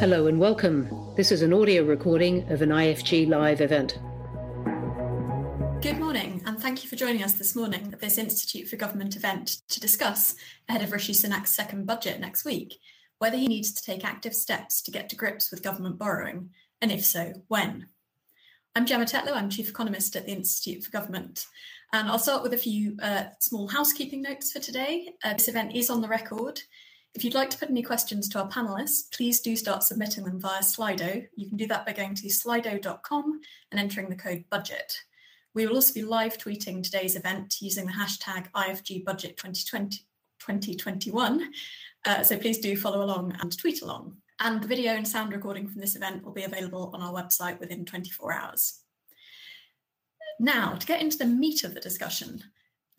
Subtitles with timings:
[0.00, 0.88] Hello and welcome.
[1.14, 3.98] This is an audio recording of an IFG Live event.
[5.82, 9.14] Good morning, and thank you for joining us this morning at this Institute for Government
[9.14, 10.36] event to discuss,
[10.70, 12.78] ahead of Rishi Sunak's second budget next week,
[13.18, 16.48] whether he needs to take active steps to get to grips with government borrowing,
[16.80, 17.88] and if so, when.
[18.74, 21.44] I'm Gemma Tetlow, I'm Chief Economist at the Institute for Government.
[21.92, 25.12] And I'll start with a few uh, small housekeeping notes for today.
[25.22, 26.62] Uh, this event is on the record.
[27.14, 30.40] If you'd like to put any questions to our panelists, please do start submitting them
[30.40, 31.26] via Slido.
[31.34, 34.96] You can do that by going to slido.com and entering the code budget.
[35.52, 39.98] We will also be live tweeting today's event using the hashtag IFG Budget 2020,
[40.38, 41.50] 2021.
[42.06, 44.16] Uh, so please do follow along and tweet along.
[44.38, 47.58] And the video and sound recording from this event will be available on our website
[47.58, 48.80] within 24 hours.
[50.38, 52.44] Now, to get into the meat of the discussion,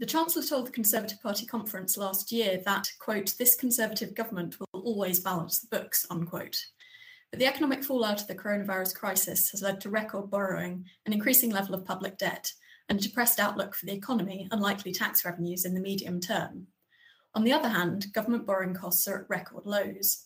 [0.01, 4.81] the Chancellor told the Conservative Party conference last year that, quote, this Conservative government will
[4.81, 6.57] always balance the books, unquote.
[7.29, 11.51] But the economic fallout of the coronavirus crisis has led to record borrowing, an increasing
[11.51, 12.51] level of public debt,
[12.89, 16.65] and a depressed outlook for the economy and likely tax revenues in the medium term.
[17.35, 20.25] On the other hand, government borrowing costs are at record lows.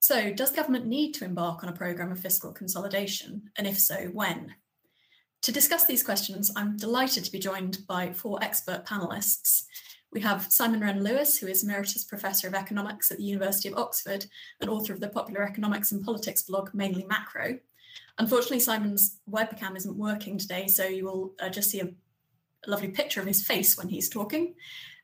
[0.00, 3.50] So, does government need to embark on a programme of fiscal consolidation?
[3.58, 4.54] And if so, when?
[5.42, 9.64] To discuss these questions, I'm delighted to be joined by four expert panelists.
[10.12, 13.76] We have Simon Wren Lewis, who is Emeritus Professor of Economics at the University of
[13.76, 14.26] Oxford
[14.60, 17.58] and author of the popular economics and politics blog Mainly Macro.
[18.18, 22.88] Unfortunately, Simon's webcam isn't working today, so you will uh, just see a, a, lovely
[22.88, 24.54] picture of his face when he's talking.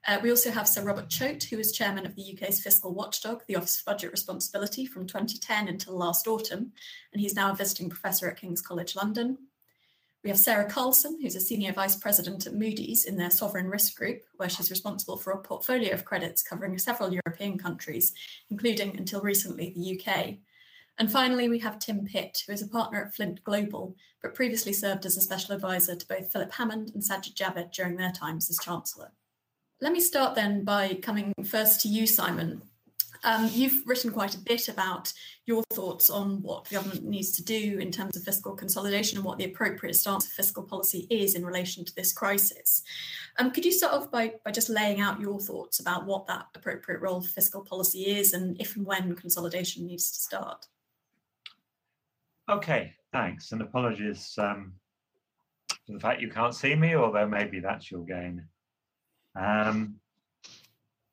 [0.06, 3.42] Uh, we also have Sir Robert Chote, who is chairman of the UK's fiscal watchdog,
[3.48, 6.70] the Office of Budget Responsibility, from 2010 until last autumn,
[7.12, 9.39] and he's now a visiting professor at King's College London.
[10.28, 13.96] We have Sarah Carlson, who's a senior vice president at Moody's in their sovereign risk
[13.96, 18.12] group, where she's responsible for a portfolio of credits covering several European countries,
[18.50, 20.34] including until recently the UK.
[20.98, 24.74] And finally, we have Tim Pitt, who is a partner at Flint Global, but previously
[24.74, 28.50] served as a special advisor to both Philip Hammond and Sajid Javid during their times
[28.50, 29.12] as Chancellor.
[29.80, 32.67] Let me start then by coming first to you, Simon.
[33.24, 35.12] Um, you've written quite a bit about
[35.46, 39.24] your thoughts on what the government needs to do in terms of fiscal consolidation and
[39.24, 42.83] what the appropriate stance of fiscal policy is in relation to this crisis.
[43.39, 46.46] Um, could you start off by, by just laying out your thoughts about what that
[46.55, 50.67] appropriate role for fiscal policy is and if and when consolidation needs to start?
[52.48, 53.52] Okay, thanks.
[53.52, 54.73] And apologies um,
[55.86, 58.46] for the fact you can't see me, although maybe that's your gain.
[59.39, 59.96] Um,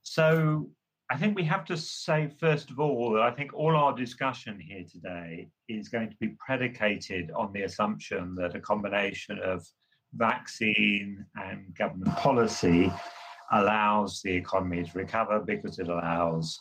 [0.03, 0.69] so,
[1.09, 4.59] I think we have to say, first of all, that I think all our discussion
[4.59, 9.63] here today is going to be predicated on the assumption that a combination of
[10.16, 12.91] vaccine and government policy
[13.51, 16.59] allows the economy to recover because it allows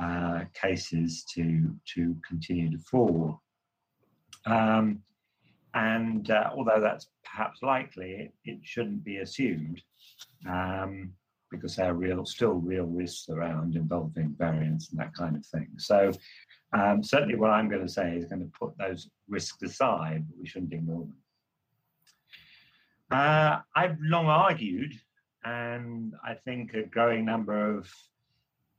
[0.00, 3.40] uh, cases to, to continue to fall.
[4.46, 5.00] Um,
[5.74, 9.80] and uh, although that's perhaps likely, it, it shouldn't be assumed.
[10.48, 11.12] Um,
[11.50, 15.68] because there are real, still real risks around involving variants and that kind of thing.
[15.78, 16.12] So
[16.72, 20.38] um, certainly what I'm going to say is going to put those risks aside, but
[20.38, 21.16] we shouldn't ignore them.
[23.10, 24.92] Uh, I've long argued,
[25.44, 27.88] and I think a growing number of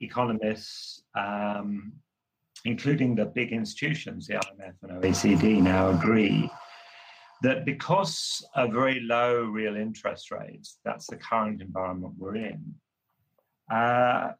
[0.00, 1.92] economists, um,
[2.64, 6.50] including the big institutions, the IMF and OECD, now agree
[7.42, 12.74] that because of very low real interest rates, that's the current environment we're in,
[13.72, 14.32] uh,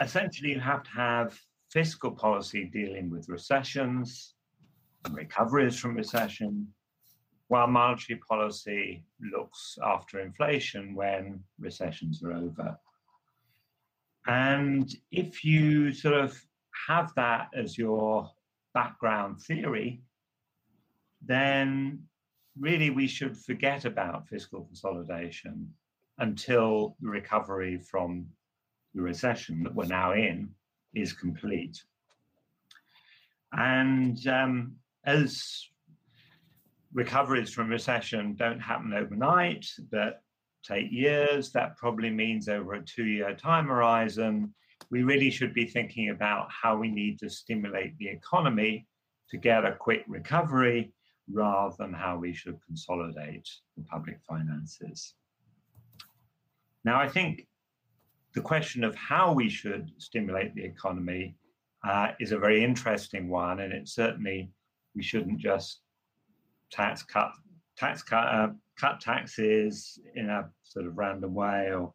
[0.00, 1.38] essentially you have to have
[1.70, 4.34] fiscal policy dealing with recessions
[5.04, 6.66] and recoveries from recession,
[7.48, 12.76] while monetary policy looks after inflation when recessions are over.
[14.26, 16.40] And if you sort of
[16.88, 18.30] have that as your
[18.74, 20.02] background theory,
[21.24, 22.04] then
[22.60, 25.72] really we should forget about fiscal consolidation
[26.18, 28.26] until the recovery from
[28.94, 30.50] the recession that we're now in
[30.94, 31.82] is complete.
[33.52, 34.74] And um,
[35.04, 35.66] as
[36.92, 40.22] recoveries from recession don't happen overnight, but
[40.62, 44.52] take years, that probably means over a two year time horizon,
[44.90, 48.86] we really should be thinking about how we need to stimulate the economy
[49.30, 50.92] to get a quick recovery
[51.32, 55.14] rather than how we should consolidate the public finances.
[56.84, 57.46] Now, I think
[58.34, 61.36] the question of how we should stimulate the economy
[61.86, 64.50] uh, is a very interesting one, and it certainly
[64.94, 65.80] we shouldn't just
[66.70, 67.32] tax cut
[67.76, 68.48] tax cut uh,
[68.78, 71.92] cut taxes in a sort of random way or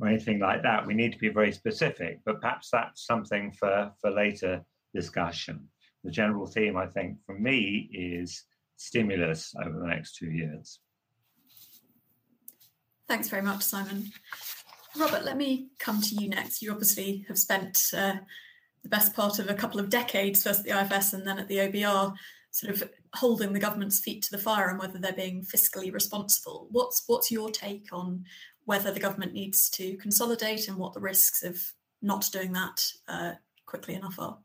[0.00, 0.86] or anything like that.
[0.86, 4.64] We need to be very specific, but perhaps that's something for for later
[4.94, 5.68] discussion.
[6.04, 8.44] the general theme, I think, for me is
[8.80, 10.80] stimulus over the next two years.
[13.06, 14.10] Thanks very much, Simon.
[14.98, 16.62] Robert, let me come to you next.
[16.62, 18.14] You obviously have spent uh,
[18.82, 21.46] the best part of a couple of decades, first at the IFS and then at
[21.46, 22.14] the OBR,
[22.52, 26.66] sort of holding the government's feet to the fire on whether they're being fiscally responsible.
[26.70, 28.24] What's what's your take on
[28.64, 31.60] whether the government needs to consolidate and what the risks of
[32.00, 33.32] not doing that uh,
[33.66, 34.38] quickly enough are?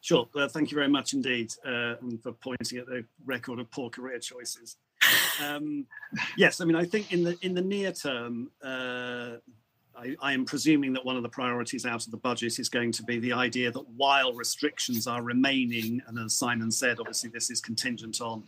[0.00, 0.28] Sure.
[0.34, 4.18] Uh, thank you very much indeed uh, for pointing at the record of poor career
[4.18, 4.76] choices.
[5.44, 5.86] Um,
[6.36, 9.36] yes, I mean, I think in the in the near term, uh,
[9.96, 12.92] I, I, am presuming that one of the priorities out of the budget is going
[12.92, 17.50] to be the idea that while restrictions are remaining, and as Simon said, obviously this
[17.50, 18.42] is contingent on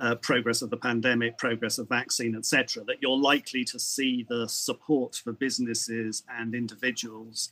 [0.00, 4.48] uh, progress of the pandemic, progress of vaccine, etc., that you're likely to see the
[4.48, 7.50] support for businesses and individuals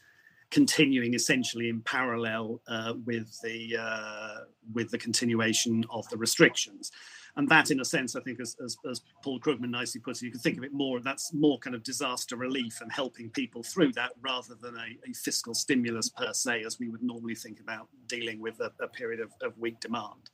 [0.55, 6.93] continuing essentially in parallel uh, with the uh, with the continuation of the restrictions.
[7.37, 10.27] And that, in a sense, I think, as, as, as, Paul Krugman nicely puts it,
[10.27, 13.65] you can think of it more, that's more kind of disaster relief and helping people
[13.65, 17.59] through that rather than a, a fiscal stimulus per se, as we would normally think
[17.59, 20.31] about dealing with a, a period of, of, weak demand.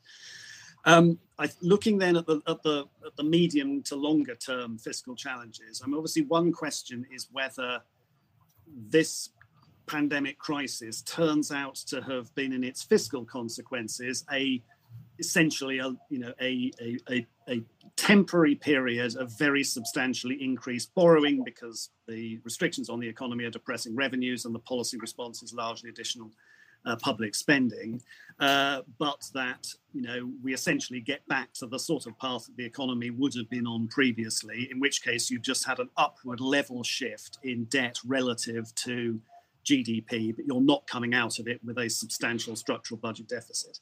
[0.85, 5.17] Um, I, looking then at the, at the, at the medium to longer term fiscal
[5.17, 7.81] challenges, I mean, obviously one question is whether
[8.91, 9.31] this
[9.91, 14.63] pandemic crisis turns out to have been in its fiscal consequences a
[15.19, 17.63] essentially a you know a, a, a, a,
[17.97, 23.95] temporary period of very substantially increased borrowing because the restrictions on the economy are depressing
[23.95, 26.31] revenues and the policy response is largely additional
[26.87, 28.01] uh, public spending,
[28.39, 32.57] uh, but that you know we essentially get back to the sort of path that
[32.57, 36.41] the economy would have been on previously, in which case you've just had an upward
[36.41, 39.21] level shift in debt relative to
[39.65, 43.79] GDP, but you're not coming out of it with a substantial structural budget deficit.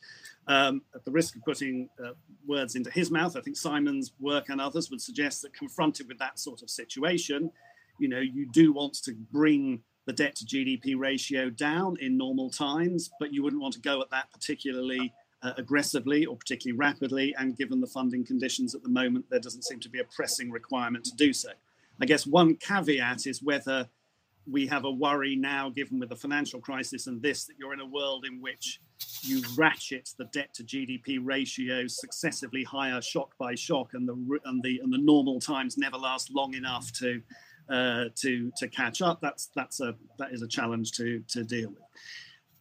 [0.47, 2.13] Um, at the risk of putting uh,
[2.47, 6.19] words into his mouth, I think Simon's work and others would suggest that confronted with
[6.19, 7.51] that sort of situation,
[7.99, 12.49] you know, you do want to bring the debt to GDP ratio down in normal
[12.49, 17.35] times, but you wouldn't want to go at that particularly uh, aggressively or particularly rapidly.
[17.39, 20.51] And given the funding conditions at the moment, there doesn't seem to be a pressing
[20.51, 21.51] requirement to do so.
[22.01, 23.89] I guess one caveat is whether
[24.51, 27.81] we have a worry now, given with the financial crisis and this, that you're in
[27.81, 28.81] a world in which
[29.23, 34.63] you ratchet the debt to GDP ratio successively higher, shock by shock, and the and
[34.63, 37.23] the and the normal times never last long enough to
[37.69, 39.21] uh, to to catch up.
[39.21, 41.83] That's that's a that is a challenge to to deal with.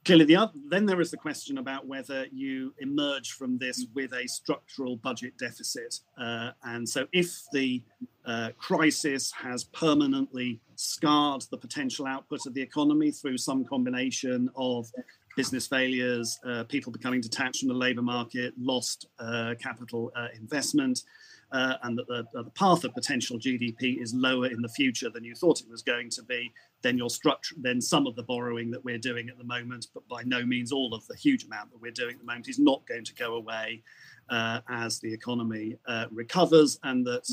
[0.08, 4.14] Clearly, the other, then there is the question about whether you emerge from this with
[4.14, 6.00] a structural budget deficit.
[6.18, 7.84] Uh, and so, if the
[8.26, 14.90] uh, crisis has permanently scarred the potential output of the economy through some combination of
[15.36, 21.04] business failures, uh, people becoming detached from the labour market, lost uh, capital uh, investment,
[21.52, 25.24] uh, and that the, the, path of potential GDP is lower in the future than
[25.24, 26.52] you thought it was going to be,
[26.82, 30.08] then your structure, then some of the borrowing that we're doing at the moment, but
[30.10, 32.60] by no means all of the huge amount that we're doing at the moment, is
[32.60, 33.82] not going to go away
[34.30, 37.30] uh, as the economy uh, recovers, and that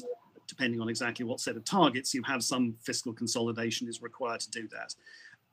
[0.47, 4.51] depending on exactly what set of targets you have, some fiscal consolidation is required to
[4.51, 4.95] do that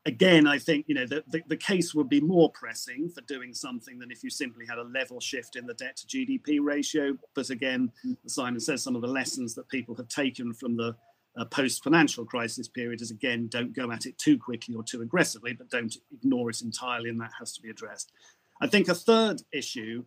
[0.05, 3.53] again, I think you know the, the, the, case would be more pressing for doing
[3.53, 7.17] something than if you simply had a level shift in the debt to GDP ratio.
[7.35, 7.91] But again,
[8.25, 10.95] Simon says some of the lessons that people have taken from the
[11.37, 15.01] uh, post financial crisis period is again, don't go at it too quickly or too
[15.01, 18.11] aggressively, but don't ignore it entirely, and that has to be addressed.
[18.61, 20.03] I think a third issue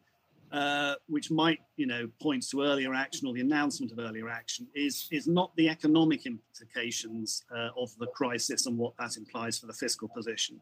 [0.54, 4.68] uh, which might, you know, points to earlier action or the announcement of earlier action,
[4.76, 9.66] is is not the economic implications uh, of the crisis and what that implies for
[9.66, 10.60] the fiscal position,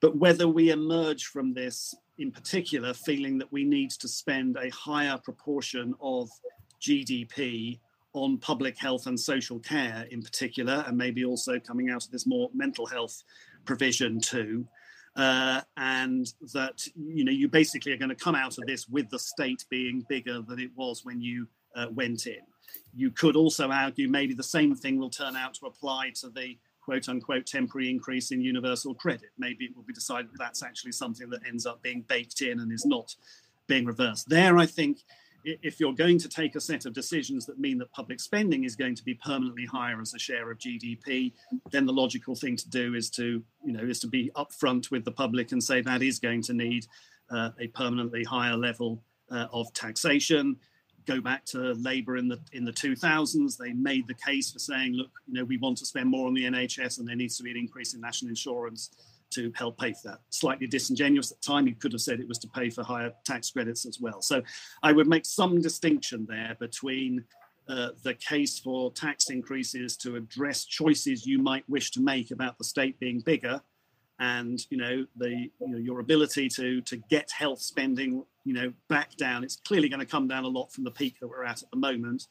[0.00, 4.68] but whether we emerge from this, in particular, feeling that we need to spend a
[4.70, 6.28] higher proportion of
[6.80, 7.78] GDP
[8.14, 12.26] on public health and social care, in particular, and maybe also coming out of this
[12.26, 13.22] more mental health
[13.64, 14.66] provision too
[15.20, 19.10] uh, and that you know you basically are going to come out of this with
[19.10, 21.46] the state being bigger than it was when you
[21.76, 22.40] uh, went in.
[22.94, 26.56] You could also argue maybe the same thing will turn out to apply to the
[26.82, 29.28] quote unquote temporary increase in universal credit.
[29.36, 32.60] Maybe it will be decided that that's actually something that ends up being baked in
[32.60, 33.14] and is not
[33.66, 34.26] being reversed.
[34.26, 35.00] There, I think
[35.44, 38.76] if you're going to take a set of decisions that mean that public spending is
[38.76, 41.32] going to be permanently higher as a share of GDP,
[41.70, 45.04] then the logical thing to do is to, you know, is to be upfront with
[45.04, 46.86] the public and say that is going to need
[47.30, 50.56] uh, a permanently higher level uh, of taxation.
[51.06, 54.92] Go back to Labour in the in the 2000s, they made the case for saying,
[54.94, 57.42] look, you know, we want to spend more on the NHS, and there needs to
[57.42, 58.90] be an increase in national insurance
[59.30, 60.20] to help pay for that.
[60.30, 63.12] Slightly disingenuous at the time, you could have said it was to pay for higher
[63.24, 64.22] tax credits as well.
[64.22, 64.42] So
[64.82, 67.24] I would make some distinction there between
[67.68, 72.58] uh, the case for tax increases to address choices you might wish to make about
[72.58, 73.60] the state being bigger
[74.20, 78.72] and you know the you know, your ability to to get health spending you know
[78.88, 81.44] back down it's clearly going to come down a lot from the peak that we're
[81.44, 82.26] at at the moment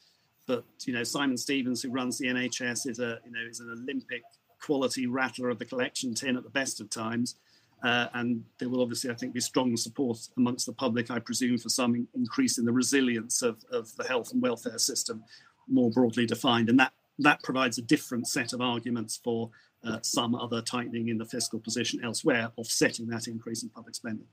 [0.46, 3.70] but you know simon stevens who runs the nhs is a you know is an
[3.70, 4.22] olympic
[4.62, 7.36] quality rattler of the collection tin at the best of times
[7.82, 11.58] uh, and there will obviously, I think, be strong support amongst the public, I presume,
[11.58, 15.24] for some increase in the resilience of, of the health and welfare system
[15.66, 16.68] more broadly defined.
[16.68, 19.50] And that, that provides a different set of arguments for
[19.82, 24.26] uh, some other tightening in the fiscal position elsewhere, offsetting that increase in public spending.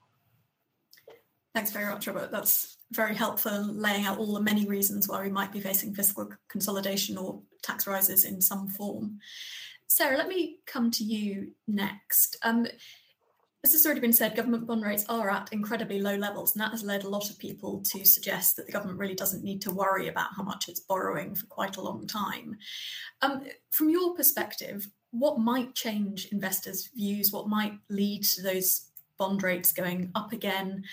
[1.56, 2.32] Thanks very much, Robert.
[2.32, 6.30] That's very helpful laying out all the many reasons why we might be facing fiscal
[6.50, 9.20] consolidation or tax rises in some form.
[9.88, 12.38] Sarah, let me come to you next.
[12.44, 12.68] Um,
[13.64, 16.72] as has already been said, government bond rates are at incredibly low levels, and that
[16.72, 19.72] has led a lot of people to suggest that the government really doesn't need to
[19.72, 22.56] worry about how much it's borrowing for quite a long time.
[23.22, 27.32] Um, from your perspective, what might change investors' views?
[27.32, 30.84] What might lead to those bond rates going up again?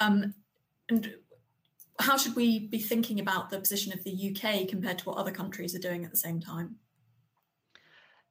[0.00, 0.34] Um,
[0.88, 1.14] and
[1.98, 5.30] how should we be thinking about the position of the UK compared to what other
[5.30, 6.76] countries are doing at the same time?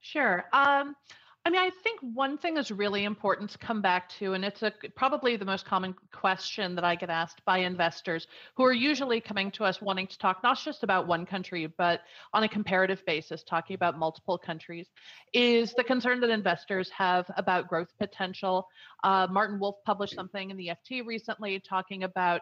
[0.01, 0.43] Sure.
[0.53, 0.95] Um,
[1.43, 4.61] I mean, I think one thing is really important to come back to, and it's
[4.61, 9.19] a, probably the most common question that I get asked by investors who are usually
[9.19, 13.03] coming to us wanting to talk not just about one country, but on a comparative
[13.07, 14.87] basis, talking about multiple countries,
[15.33, 18.67] is the concern that investors have about growth potential.
[19.03, 22.41] Uh, Martin Wolf published something in the FT recently talking about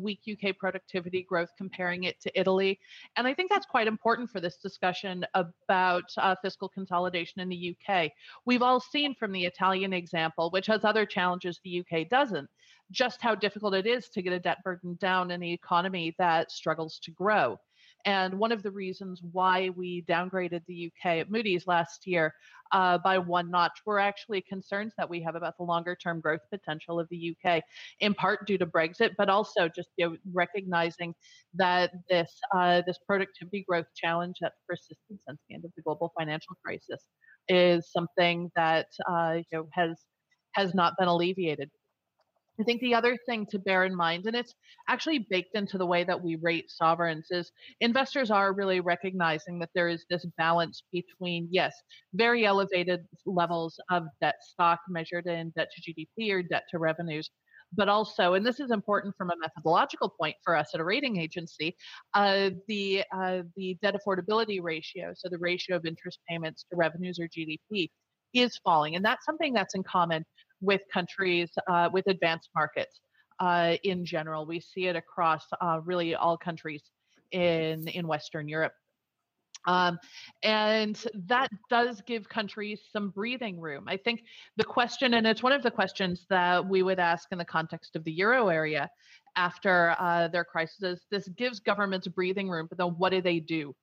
[0.00, 2.80] weak UK productivity growth, comparing it to Italy.
[3.16, 7.76] And I think that's quite important for this discussion about uh, fiscal consolidation in the
[7.76, 8.12] UK.
[8.46, 12.48] We've all seen from the Italian example, which has other challenges the UK doesn't,
[12.90, 16.50] just how difficult it is to get a debt burden down in the economy that
[16.50, 17.58] struggles to grow.
[18.06, 22.34] And one of the reasons why we downgraded the UK at Moody's last year
[22.72, 26.40] uh, by one notch were actually concerns that we have about the longer term growth
[26.50, 27.62] potential of the UK,
[28.00, 31.14] in part due to Brexit, but also just you know, recognizing
[31.54, 36.12] that this uh, this productivity growth challenge that's persisted since the end of the global
[36.18, 37.04] financial crisis
[37.48, 39.98] is something that uh, you know has
[40.52, 41.70] has not been alleviated.
[42.60, 44.54] I think the other thing to bear in mind, and it's
[44.88, 49.70] actually baked into the way that we rate sovereigns, is investors are really recognizing that
[49.74, 51.74] there is this balance between, yes,
[52.12, 57.28] very elevated levels of debt stock measured in debt to GDP or debt to revenues,
[57.72, 61.16] but also, and this is important from a methodological point for us at a rating
[61.18, 61.76] agency,
[62.14, 67.18] uh, the uh, the debt affordability ratio, so the ratio of interest payments to revenues
[67.18, 67.90] or GDP,
[68.32, 70.24] is falling, and that's something that's in common
[70.60, 73.00] with countries uh, with advanced markets
[73.40, 74.46] uh, in general.
[74.46, 76.82] We see it across uh, really all countries
[77.32, 78.72] in in Western Europe.
[79.66, 79.98] Um,
[80.42, 83.84] and that does give countries some breathing room.
[83.88, 84.24] I think
[84.56, 87.96] the question, and it's one of the questions that we would ask in the context
[87.96, 88.90] of the euro area
[89.36, 93.74] after uh, their crisis, this gives governments breathing room, but then what do they do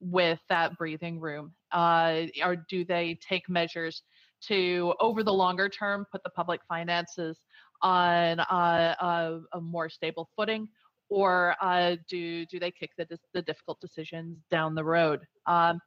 [0.00, 1.52] with that breathing room?
[1.72, 4.02] Uh, or do they take measures
[4.40, 7.38] to, over the longer term, put the public finances
[7.82, 10.68] on uh, a, a more stable footing?
[11.10, 15.20] Or uh, do do they kick the the difficult decisions down the road?
[15.46, 15.80] Um,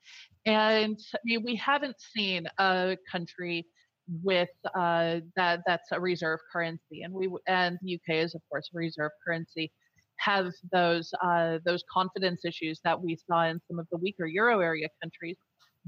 [0.45, 3.65] and I mean, we haven't seen a country
[4.23, 8.69] with uh, that that's a reserve currency, and we and the UK is of course
[8.73, 9.71] a reserve currency.
[10.17, 14.59] Have those uh, those confidence issues that we saw in some of the weaker euro
[14.59, 15.37] area countries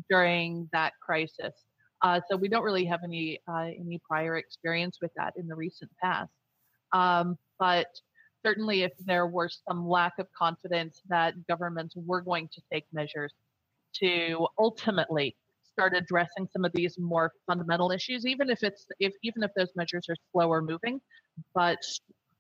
[0.09, 1.53] during that crisis.
[2.01, 5.55] Uh, so we don't really have any uh, any prior experience with that in the
[5.55, 6.31] recent past.
[6.93, 7.87] Um, but
[8.45, 13.33] certainly if there were some lack of confidence that governments were going to take measures
[13.95, 19.43] to ultimately start addressing some of these more fundamental issues, even if it's if even
[19.43, 20.99] if those measures are slower moving,
[21.53, 21.79] but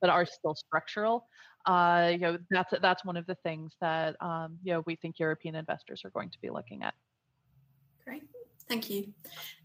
[0.01, 1.27] but are still structural.
[1.65, 5.17] Uh, you know, that's that's one of the things that um, you know we think
[5.19, 6.93] European investors are going to be looking at.
[8.05, 8.23] Great,
[8.67, 9.13] thank you.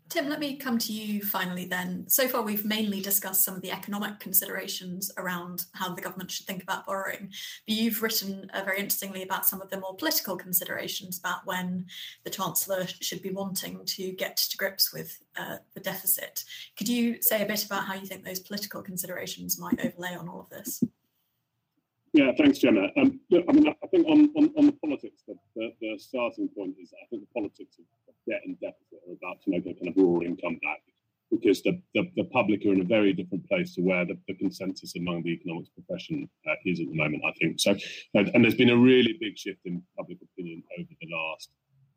[0.09, 2.09] Tim, let me come to you finally then.
[2.09, 6.47] So far, we've mainly discussed some of the economic considerations around how the government should
[6.47, 7.31] think about borrowing.
[7.67, 11.87] But you've written uh, very interestingly about some of the more political considerations about when
[12.25, 16.45] the Chancellor should be wanting to get to grips with uh, the deficit.
[16.79, 20.29] Could you say a bit about how you think those political considerations might overlay on
[20.29, 20.83] all of this?
[22.15, 22.88] Yeah, thanks, Gemma.
[22.97, 26.77] Um, I mean, I think on, on, on the politics, the, the, the, starting point
[26.83, 27.85] is I think the politics of
[28.29, 30.83] debt and deficit are about to make a kind of roaring comeback.
[31.31, 34.35] because the, the, the, public are in a very different place to where the, the
[34.35, 37.61] consensus among the economics profession uh, is at the moment, I think.
[37.61, 37.77] So,
[38.15, 41.51] and, and, there's been a really big shift in public opinion over the last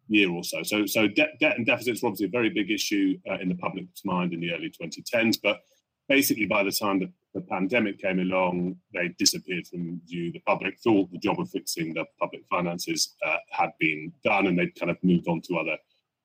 [0.07, 0.63] year or so.
[0.63, 3.55] So, so debt, debt and deficits were obviously a very big issue uh, in the
[3.55, 5.61] public's mind in the early 2010s, but
[6.09, 10.31] basically by the time the, the pandemic came along, they disappeared from view.
[10.33, 14.59] The public thought the job of fixing the public finances uh, had been done, and
[14.59, 15.77] they'd kind of moved on to other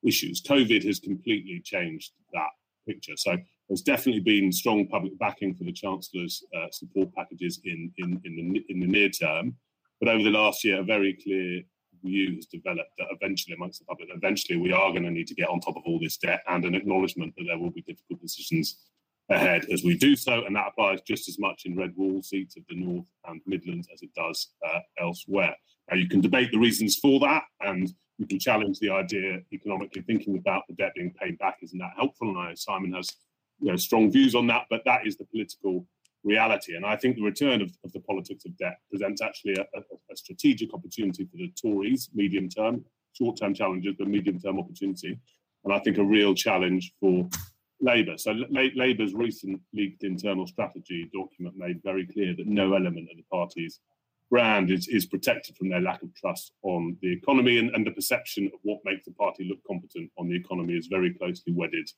[0.05, 0.43] issues.
[0.43, 2.51] COVID has completely changed that
[2.87, 3.15] picture.
[3.17, 3.37] So
[3.69, 8.53] there's definitely been strong public backing for the Chancellor's uh, support packages in, in, in,
[8.53, 9.57] the, in the near term.
[10.01, 11.63] But over the last year, a very clear
[12.05, 15.35] view has developed that eventually, amongst the public, eventually we are going to need to
[15.35, 18.21] get on top of all this debt and an acknowledgement that there will be difficult
[18.21, 18.79] decisions
[19.31, 20.45] ahead as we do so.
[20.45, 23.89] And that applies just as much in red wall seats of the North and Midlands
[23.93, 25.57] as it does uh, elsewhere.
[25.91, 30.03] Now, you can debate the reasons for that and you can challenge the idea economically
[30.03, 32.29] thinking about the debt being paid back isn't that helpful?
[32.29, 33.11] And I know Simon has
[33.61, 35.87] you know strong views on that but that is the political
[36.25, 36.75] reality.
[36.75, 39.81] And I think the return of, of the politics of debt presents actually a, a,
[40.11, 45.19] a, strategic opportunity for the Tories medium term short term challenges but medium term opportunity.
[45.65, 47.29] And I think a real challenge for
[47.81, 48.17] Labour.
[48.17, 53.25] So Labour's recent leaked internal strategy document made very clear that no element of the
[53.31, 53.81] party's
[54.31, 57.93] brand is, is protected from their lack of trust on the economy and, and the
[57.93, 61.89] perception of what makes the party look competent on the economy is very closely wedded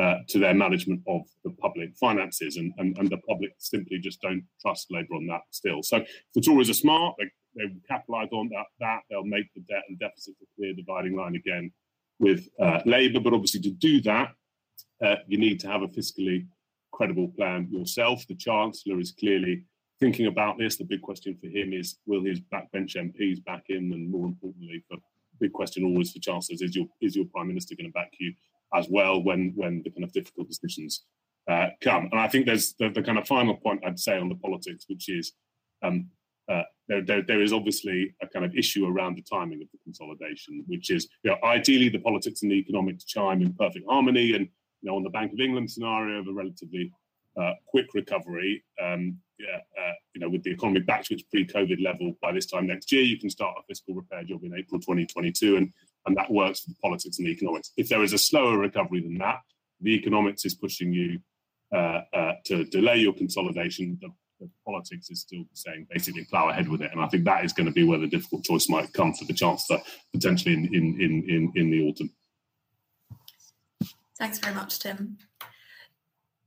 [0.00, 4.20] uh, to their management of the public finances and, and, and the public simply just
[4.22, 5.82] don't trust Labour on that still.
[5.82, 7.24] So if the Tories are smart, they,
[7.56, 11.16] they will capitalise on that, that, they'll make the debt and deficit a clear dividing
[11.16, 11.72] line again
[12.20, 14.32] with uh, Labour, but obviously to do that,
[15.04, 16.46] uh, you need to have a fiscally
[16.92, 18.26] credible plan yourself.
[18.26, 19.64] The Chancellor is clearly
[20.00, 23.92] thinking about this, the big question for him is will his backbench MPs back in?
[23.92, 24.98] And more importantly, the
[25.40, 28.32] big question always for chancellors is your is your prime minister going to back you
[28.74, 31.04] as well when when the kind of difficult decisions
[31.50, 32.08] uh, come?
[32.12, 34.84] And I think there's the, the, kind of final point I'd say on the politics,
[34.88, 35.32] which is
[35.82, 36.08] um,
[36.50, 39.78] uh, there, there, there is obviously a kind of issue around the timing of the
[39.84, 44.34] consolidation, which is you know, ideally the politics and the economics chime in perfect harmony.
[44.34, 44.48] And
[44.82, 46.92] you know, on the Bank of England scenario of a relatively
[47.66, 52.12] quick recovery, um, yeah, uh, you know, with the economy back to its pre-COVID level
[52.20, 55.56] by this time next year, you can start a fiscal repair job in April 2022,
[55.56, 55.72] and
[56.06, 57.72] and that works for the politics and the economics.
[57.76, 59.40] If there is a slower recovery than that,
[59.80, 61.20] the economics is pushing you
[61.74, 63.98] uh, uh, to delay your consolidation.
[64.00, 64.08] The,
[64.40, 67.52] the, politics is still saying basically plough ahead with it, and I think that is
[67.52, 69.80] going to be where the difficult choice might come for the chancellor
[70.12, 72.10] potentially in in in in, in the autumn.
[74.18, 75.18] Thanks very much, Tim.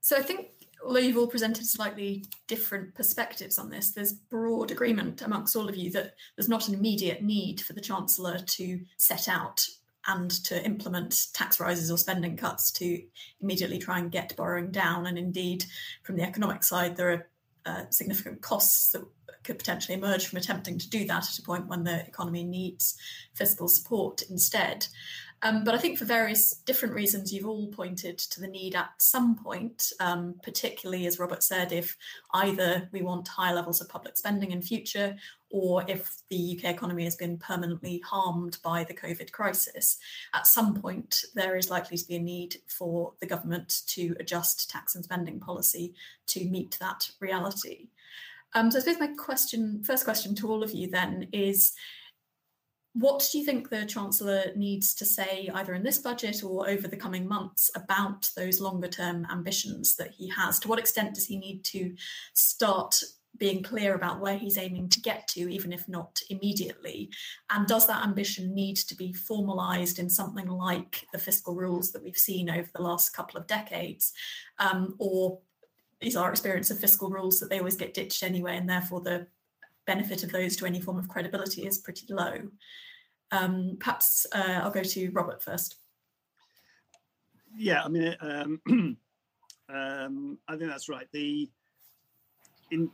[0.02, 0.48] So I think
[0.86, 5.76] although you've all presented slightly different perspectives on this, there's broad agreement amongst all of
[5.76, 9.66] you that there's not an immediate need for the Chancellor to set out
[10.08, 13.02] and to implement tax rises or spending cuts to
[13.40, 15.06] immediately try and get borrowing down.
[15.06, 15.66] And indeed,
[16.04, 17.28] from the economic side, there are
[17.66, 19.04] uh, significant costs that
[19.44, 22.96] could potentially emerge from attempting to do that at a point when the economy needs
[23.34, 24.88] fiscal support instead.
[25.44, 28.92] Um, but I think for various different reasons, you've all pointed to the need at
[29.00, 31.98] some point, um, particularly as Robert said, if
[32.34, 35.16] either we want high levels of public spending in future
[35.50, 39.98] or if the UK economy has been permanently harmed by the COVID crisis,
[40.34, 44.70] at some point there is likely to be a need for the government to adjust
[44.70, 45.94] tax and spending policy
[46.28, 47.88] to meet that reality.
[48.54, 51.74] Um, so I suppose my question, first question to all of you then is,
[52.94, 56.88] what do you think the Chancellor needs to say, either in this budget or over
[56.88, 60.60] the coming months, about those longer term ambitions that he has?
[60.60, 61.96] To what extent does he need to
[62.34, 63.02] start
[63.38, 67.10] being clear about where he's aiming to get to, even if not immediately?
[67.50, 72.04] And does that ambition need to be formalised in something like the fiscal rules that
[72.04, 74.12] we've seen over the last couple of decades?
[74.60, 75.40] Um, or
[76.02, 79.28] is our experience of fiscal rules that they always get ditched anyway, and therefore the
[79.94, 82.34] benefit of those to any form of credibility is pretty low.
[83.32, 85.78] Um, perhaps uh, I'll go to Robert first.
[87.58, 88.62] Yeah, I mean, um,
[89.70, 91.08] um, I think that's right.
[91.12, 91.50] The
[92.72, 92.90] in,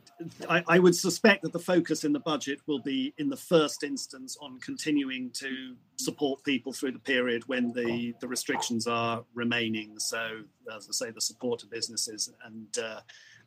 [0.48, 3.84] I, I, would suspect that the focus in the budget will be, in the first
[3.84, 9.96] instance, on continuing to support people through the period when the, the restrictions are remaining.
[10.00, 10.40] So,
[10.76, 13.00] as I say, the support of businesses and uh,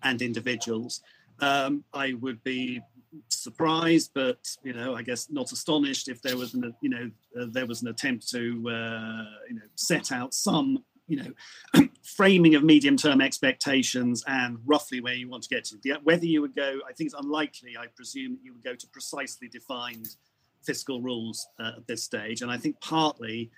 [0.03, 1.01] and individuals.
[1.41, 2.81] Um, I would be
[3.29, 7.45] surprised, but you know, I guess not astonished if there was an you know uh,
[7.49, 12.63] there was an attempt to uh, you know set out some you know framing of
[12.63, 15.99] medium term expectations and roughly where you want to get to.
[16.03, 17.75] Whether you would go, I think it's unlikely.
[17.77, 20.15] I presume you would go to precisely defined
[20.63, 23.51] fiscal rules uh, at this stage, and I think partly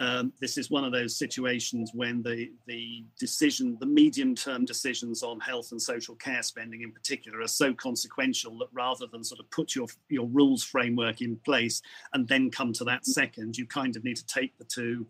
[0.00, 5.22] um, this is one of those situations when the the decision, the medium term decisions
[5.22, 9.40] on health and social care spending in particular, are so consequential that rather than sort
[9.40, 11.82] of put your your rules framework in place
[12.14, 15.06] and then come to that second, you kind of need to take the two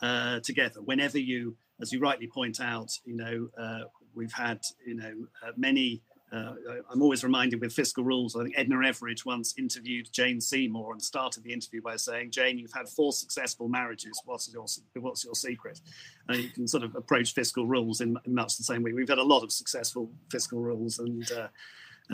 [0.00, 0.80] uh, together.
[0.80, 5.12] Whenever you, as you rightly point out, you know, uh, we've had you know
[5.46, 6.00] uh, many
[6.32, 6.52] uh,
[6.90, 8.36] I'm always reminded with fiscal rules.
[8.36, 12.58] I think Edna Everage once interviewed Jane Seymour and started the interview by saying, "Jane,
[12.58, 14.20] you've had four successful marriages.
[14.24, 14.66] What's your
[15.02, 15.80] what's your secret?"
[16.28, 18.92] And you can sort of approach fiscal rules in, in much the same way.
[18.92, 21.48] We've had a lot of successful fiscal rules, and uh,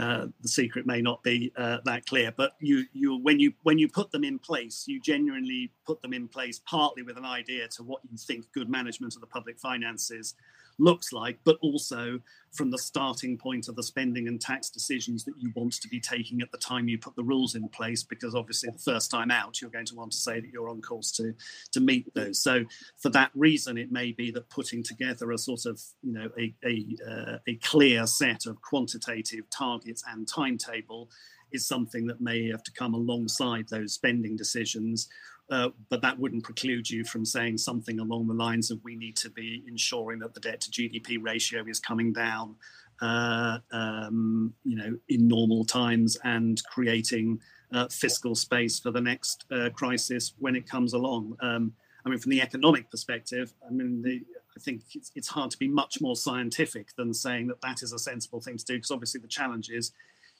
[0.00, 2.32] uh, the secret may not be uh, that clear.
[2.34, 6.14] But you you when you when you put them in place, you genuinely put them
[6.14, 9.58] in place partly with an idea to what you think good management of the public
[9.58, 10.34] finances
[10.78, 12.20] looks like, but also
[12.52, 16.00] from the starting point of the spending and tax decisions that you want to be
[16.00, 19.30] taking at the time you put the rules in place, because obviously the first time
[19.30, 21.34] out, you're going to want to say that you're on course to,
[21.72, 22.42] to meet those.
[22.42, 22.64] So
[22.96, 26.54] for that reason, it may be that putting together a sort of, you know, a,
[26.64, 31.10] a, uh, a clear set of quantitative targets and timetable
[31.52, 35.08] is something that may have to come alongside those spending decisions
[35.50, 39.16] uh, but that wouldn't preclude you from saying something along the lines of we need
[39.16, 42.56] to be ensuring that the debt to GDP ratio is coming down,
[43.00, 47.38] uh, um, you know, in normal times and creating
[47.72, 51.36] uh, fiscal space for the next uh, crisis when it comes along.
[51.40, 51.72] Um,
[52.04, 54.22] I mean, from the economic perspective, I mean, the,
[54.56, 57.92] I think it's, it's hard to be much more scientific than saying that that is
[57.92, 59.92] a sensible thing to do because obviously the challenge is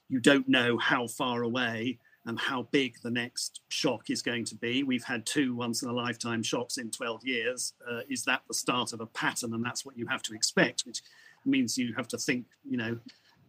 [0.08, 4.56] you don't know how far away and how big the next shock is going to
[4.56, 4.82] be.
[4.82, 7.72] We've had two once in a lifetime shocks in 12 years.
[7.88, 9.54] Uh, is that the start of a pattern?
[9.54, 11.02] And that's what you have to expect, which
[11.44, 12.98] means you have to think, you know,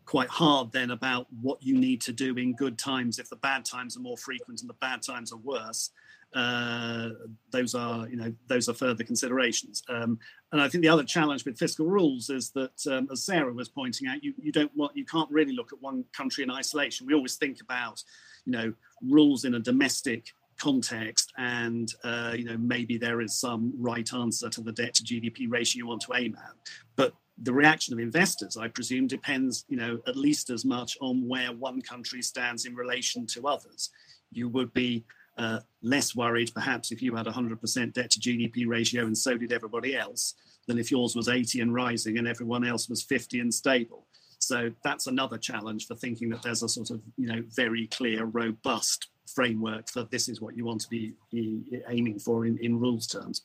[0.05, 3.65] quite hard then about what you need to do in good times if the bad
[3.65, 5.89] times are more frequent and the bad times are worse.
[6.35, 7.09] Uh,
[7.51, 9.81] those are, you know, those are further considerations.
[9.89, 10.19] Um,
[10.51, 13.69] and I think the other challenge with fiscal rules is that, um, as Sarah was
[13.69, 17.07] pointing out, you, you don't want, you can't really look at one country in isolation.
[17.07, 18.03] We always think about
[18.47, 23.71] you know rules in a domestic context and uh, you know maybe there is some
[23.77, 26.55] right answer to the debt to gdp ratio you want to aim at.
[26.95, 31.27] But the reaction of investors i presume depends you know at least as much on
[31.27, 33.91] where one country stands in relation to others.
[34.31, 35.03] You would be
[35.37, 39.51] uh, less worried perhaps if you had 100% debt to gdp ratio and so did
[39.51, 40.33] everybody else
[40.65, 44.07] than if yours was 80 and rising and everyone else was 50 and stable
[44.47, 48.23] so that's another challenge for thinking that there's a sort of you know very clear,
[48.23, 52.79] robust framework for this is what you want to be, be aiming for in, in
[52.79, 53.41] rules terms.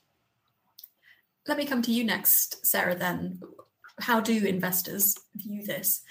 [1.48, 2.94] Let me come to you next, Sarah.
[2.94, 3.40] Then,
[3.98, 6.02] how do investors view this?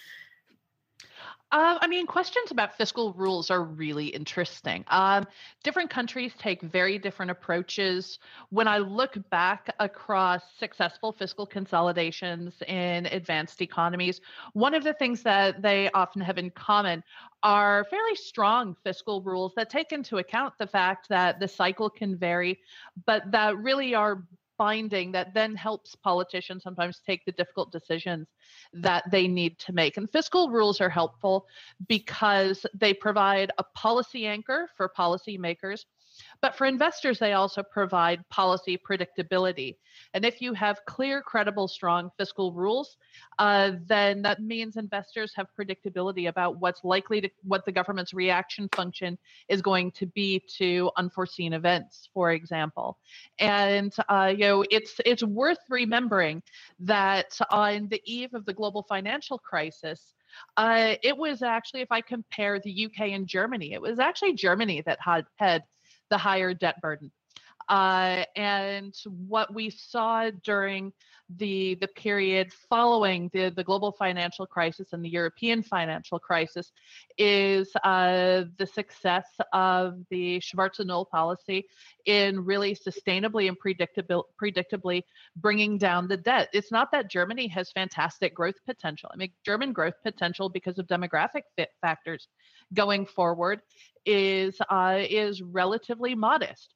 [1.52, 4.86] Uh, I mean, questions about fiscal rules are really interesting.
[4.88, 5.28] Um,
[5.64, 8.20] different countries take very different approaches.
[8.52, 14.22] When I look back across successful fiscal consolidations in advanced economies,
[14.54, 17.04] one of the things that they often have in common
[17.44, 22.16] are fairly strong fiscal rules that take into account the fact that the cycle can
[22.16, 22.60] vary,
[23.06, 24.24] but that really are
[24.62, 28.28] finding that then helps politicians sometimes take the difficult decisions
[28.74, 29.98] that they need to make.
[29.98, 31.48] And fiscal rules are helpful
[31.88, 35.86] because they provide a policy anchor for policymakers
[36.42, 39.76] but for investors, they also provide policy predictability.
[40.14, 42.98] And if you have clear, credible, strong fiscal rules,
[43.38, 48.70] uh, then that means investors have predictability about what's likely to, what the government's reaction
[48.76, 49.18] function
[49.50, 52.98] is going to be to unforeseen events, for example.
[53.40, 56.42] And uh, you know, it's it's worth remembering
[56.80, 60.14] that on the eve of the global financial crisis.
[60.56, 64.82] Uh, it was actually, if I compare the UK and Germany, it was actually Germany
[64.86, 65.64] that had had
[66.12, 67.12] the higher debt burden.
[67.72, 68.94] Uh, and
[69.28, 70.92] what we saw during
[71.38, 76.74] the the period following the, the global financial crisis and the European financial crisis
[77.18, 81.66] is uh, the success of the Schwarze Null policy
[82.06, 85.04] in really sustainably and predictable, predictably
[85.38, 86.50] bringing down the debt.
[86.52, 89.10] It's not that Germany has fantastic growth potential.
[89.14, 91.44] I mean, German growth potential because of demographic
[91.80, 92.28] factors
[92.74, 93.62] going forward
[94.06, 96.76] is uh, is relatively modest.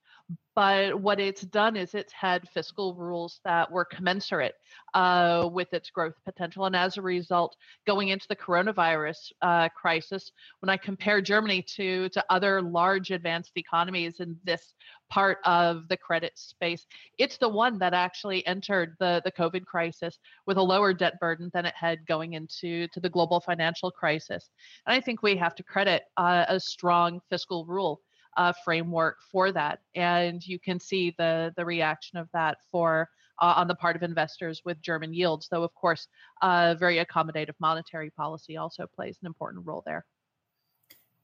[0.56, 4.56] But what it's done is it's had fiscal rules that were commensurate
[4.94, 6.66] uh, with its growth potential.
[6.66, 12.08] And as a result, going into the coronavirus uh, crisis, when I compare Germany to,
[12.08, 14.76] to other large advanced economies in this
[15.10, 20.18] part of the credit space, it's the one that actually entered the, the COVID crisis
[20.48, 24.50] with a lower debt burden than it had going into to the global financial crisis.
[24.88, 28.00] And I think we have to credit uh, a strong fiscal rule
[28.38, 29.80] uh, framework for that.
[29.96, 33.10] And you can see the the reaction of that for
[33.42, 36.08] uh, on the part of investors with German yields, though of course,
[36.42, 40.06] uh, very accommodative monetary policy also plays an important role there.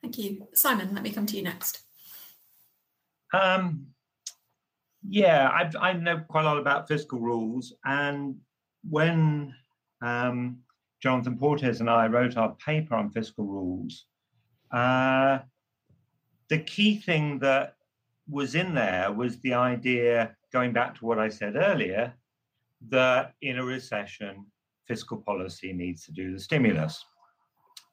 [0.01, 0.93] Thank you, Simon.
[0.93, 1.81] Let me come to you next.
[3.33, 3.87] Um,
[5.07, 8.35] yeah, I, I know quite a lot about fiscal rules, and
[8.89, 9.53] when
[10.01, 10.59] um,
[11.01, 14.05] Jonathan Portes and I wrote our paper on fiscal rules,
[14.71, 15.39] uh,
[16.51, 17.77] the key thing that
[18.29, 22.13] was in there was the idea, going back to what I said earlier,
[22.89, 24.45] that in a recession,
[24.85, 27.05] fiscal policy needs to do the stimulus.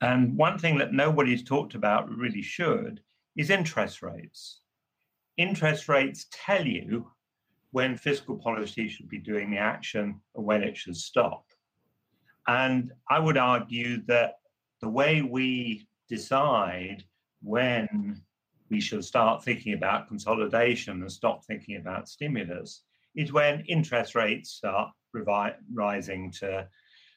[0.00, 3.00] And one thing that nobody's talked about really should
[3.36, 4.60] is interest rates.
[5.36, 7.08] Interest rates tell you
[7.70, 11.44] when fiscal policy should be doing the action and when it should stop.
[12.48, 14.40] And I would argue that
[14.80, 17.04] the way we decide
[17.40, 18.20] when
[18.70, 22.82] we should start thinking about consolidation and stop thinking about stimulus
[23.14, 26.66] is when interest rates start revi- rising to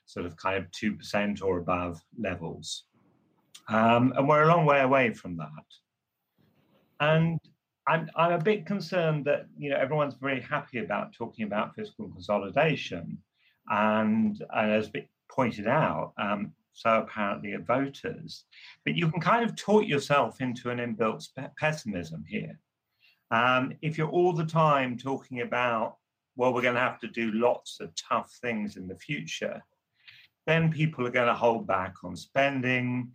[0.06, 2.86] sort of kind of 2% or above levels.
[3.68, 5.48] Um, and we're a long way away from that.
[7.00, 7.40] And
[7.88, 12.10] I'm, I'm a bit concerned that you know everyone's very happy about talking about fiscal
[12.10, 13.18] consolidation,
[13.70, 14.92] and, and as
[15.30, 18.46] pointed out, um, so apparently are voters.
[18.86, 21.28] But you can kind of talk yourself into an inbuilt
[21.60, 22.60] pessimism here.
[23.32, 25.98] Um, if you're all the time talking about,
[26.36, 29.62] well, we're going to have to do lots of tough things in the future,
[30.48, 33.12] then people are going to hold back on spending.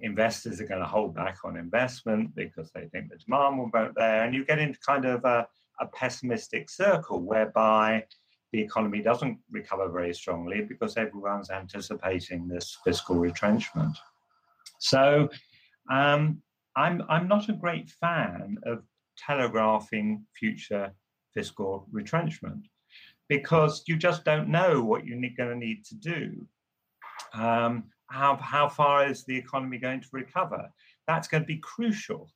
[0.00, 3.86] Investors are going to hold back on investment because they think the demand won't be
[3.96, 4.24] there.
[4.24, 5.46] And you get into kind of a,
[5.80, 8.04] a pessimistic circle whereby
[8.52, 13.96] the economy doesn't recover very strongly because everyone's anticipating this fiscal retrenchment.
[14.78, 15.28] So
[15.90, 16.42] um,
[16.76, 18.82] I'm, I'm not a great fan of
[19.18, 20.92] telegraphing future
[21.34, 22.66] fiscal retrenchment
[23.28, 26.46] because you just don't know what you're going to need to do.
[27.34, 30.70] Um, how, how far is the economy going to recover?
[31.06, 32.30] That's going to be crucial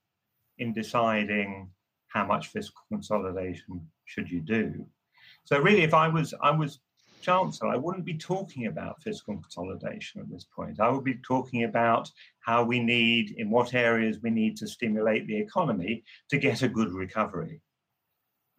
[0.58, 1.70] in deciding
[2.08, 4.86] how much fiscal consolidation should you do.
[5.44, 6.80] So really, if I was I was
[7.22, 10.80] chancellor, I wouldn't be talking about fiscal consolidation at this point.
[10.80, 15.26] I would be talking about how we need, in what areas we need to stimulate
[15.26, 17.60] the economy to get a good recovery.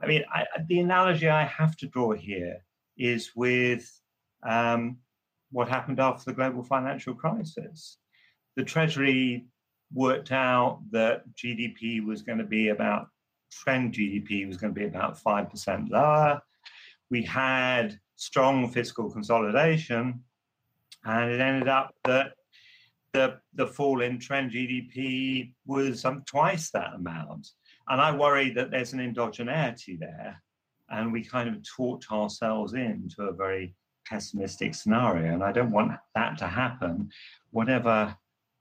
[0.01, 2.65] I mean, I, the analogy I have to draw here
[2.97, 3.89] is with
[4.43, 4.97] um,
[5.51, 7.97] what happened after the global financial crisis.
[8.55, 9.45] The Treasury
[9.93, 13.07] worked out that GDP was going to be about
[13.51, 16.41] trend GDP was going to be about 5% lower
[17.13, 20.19] we had strong fiscal consolidation,
[21.05, 22.31] and it ended up that
[23.13, 27.45] the the fall in trend GDP was um, twice that amount.
[27.87, 30.41] And I worry that there's an endogeneity there,
[30.89, 33.75] and we kind of talked ourselves into a very
[34.09, 35.35] pessimistic scenario.
[35.35, 37.11] And I don't want that to happen,
[37.51, 38.17] whatever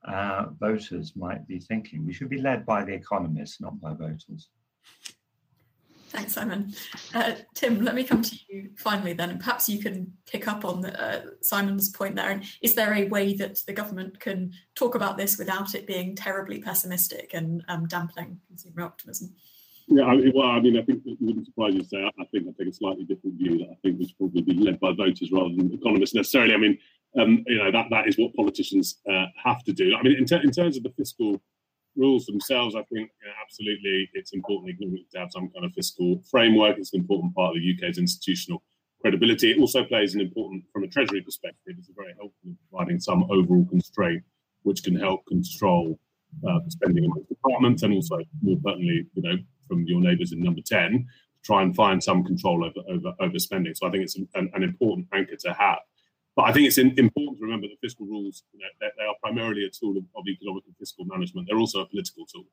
[0.06, 2.04] uh, voters might be thinking.
[2.04, 4.50] We should be led by the economists, not by voters.
[6.12, 6.74] Thanks, Simon.
[7.14, 10.62] Uh, Tim, let me come to you finally then, and perhaps you can pick up
[10.62, 12.30] on the, uh, Simon's point there.
[12.30, 16.14] And is there a way that the government can talk about this without it being
[16.14, 19.34] terribly pessimistic and um, dampening consumer optimism?
[19.88, 22.24] Yeah, I mean, well, I mean, I think it wouldn't surprise you to say I
[22.26, 25.32] think I take a slightly different view that I think was probably led by voters
[25.32, 26.52] rather than economists necessarily.
[26.52, 26.78] I mean,
[27.18, 29.96] um, you know, that that is what politicians uh, have to do.
[29.98, 31.40] I mean, in, ter- in terms of the fiscal
[31.96, 33.10] rules themselves, I think
[33.42, 36.78] absolutely it's important to have some kind of fiscal framework.
[36.78, 38.62] It's an important part of the UK's institutional
[39.00, 39.50] credibility.
[39.50, 43.24] It also plays an important, from a Treasury perspective, it's very helpful in providing some
[43.24, 44.22] overall constraint
[44.62, 45.98] which can help control
[46.48, 49.36] uh, spending amongst departments and also, more pertinently, you know,
[49.68, 51.06] from your neighbours in number 10,
[51.44, 53.74] try and find some control over, over, over spending.
[53.74, 55.78] So I think it's an, an important anchor to have.
[56.34, 59.64] But I think it's important to remember that fiscal rules, you know, they, are primarily
[59.64, 61.46] a tool of, economic and fiscal management.
[61.48, 62.46] They're also a political tool.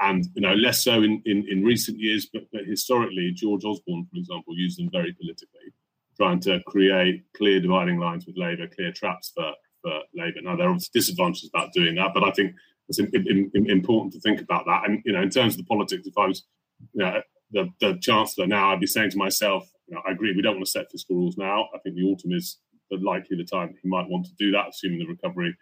[0.00, 4.06] And, you know, less so in, in, in recent years, but, but historically, George Osborne,
[4.10, 5.74] for example, used them very politically,
[6.16, 10.40] trying to create clear dividing lines with Labour, clear traps for, for Labour.
[10.42, 12.54] Now, there are disadvantages about doing that, but I think
[12.88, 13.10] it's in,
[13.54, 14.88] in, important to think about that.
[14.88, 16.46] And, you know, in terms of the politics, if I was,
[16.94, 20.34] you know, the, the Chancellor now, I'd be saying to myself, you know, I agree,
[20.34, 21.68] we don't want to set fiscal rules now.
[21.74, 22.58] I think the autumn is
[22.90, 25.56] but likely the time he might want to do that, assuming the recovery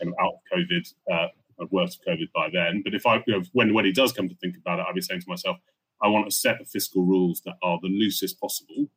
[0.00, 1.28] kind of out of COVID, uh,
[1.70, 2.82] worse of COVID by then.
[2.84, 4.94] But if I, you know, when when he does come to think about it, I'd
[4.94, 5.56] be saying to myself,
[6.02, 8.88] I want a set of fiscal rules that are the loosest possible,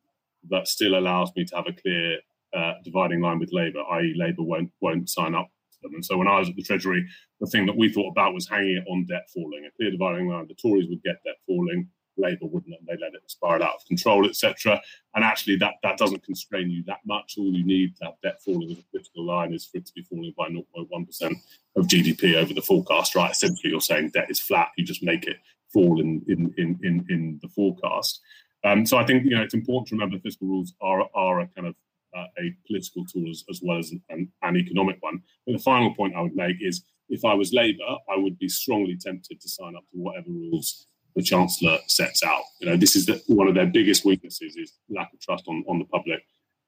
[0.50, 2.20] that still allows me to have a clear
[2.56, 5.96] uh, dividing line with Labour, i.e., Labour won't won't sign up to them.
[5.96, 7.06] And so when I was at the Treasury,
[7.40, 10.30] the thing that we thought about was hanging it on debt falling, a clear dividing
[10.30, 10.48] line.
[10.48, 11.90] The Tories would get debt falling,
[12.20, 14.82] Labour wouldn't, and they let it spiral out of control, etc.
[15.16, 17.36] And actually, that that doesn't constrain you that much.
[17.38, 19.94] All you need to have debt falling as a political line is for it to
[19.94, 21.38] be falling by 0.1 percent
[21.76, 23.16] of GDP over the forecast.
[23.16, 23.32] Right?
[23.32, 24.70] Essentially, you're saying debt is flat.
[24.78, 25.38] You just make it
[25.72, 28.22] fall in in in in, in the forecast.
[28.64, 31.48] Um, so I think you know it's important to remember fiscal rules are are a
[31.48, 31.76] kind of
[32.16, 35.22] uh, a political tool as, as well as an, an, economic one.
[35.46, 38.50] But the final point I would make is if I was Labour, I would be
[38.50, 40.88] strongly tempted to sign up to whatever rules
[41.20, 42.44] the Chancellor sets out.
[42.60, 45.66] You know, this is the, one of their biggest weaknesses is lack of trust on,
[45.68, 46.24] on the public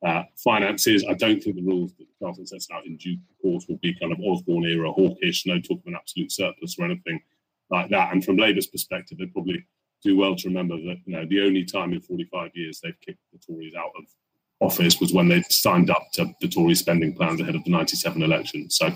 [0.05, 1.05] uh, finances.
[1.09, 3.97] I don't think the rules that the Chancellor sets out in due course will be
[3.97, 7.21] kind of Osborne era hawkish, no talk of an absolute surplus or anything
[7.69, 8.11] like that.
[8.11, 9.65] And from Labour's perspective, they probably
[10.03, 13.19] do well to remember that you know the only time in 45 years they've kicked
[13.31, 14.03] the Tories out of
[14.59, 18.21] office was when they signed up to the Tory spending plans ahead of the 97
[18.21, 18.69] election.
[18.69, 18.89] So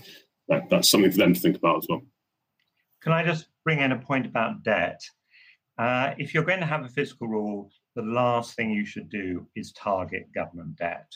[0.49, 2.01] that, that's something for them to think about as well.
[3.01, 4.99] Can I just bring in a point about debt?
[5.77, 9.45] Uh, if you're going to have a fiscal rule, the last thing you should do
[9.55, 11.11] is target government debt.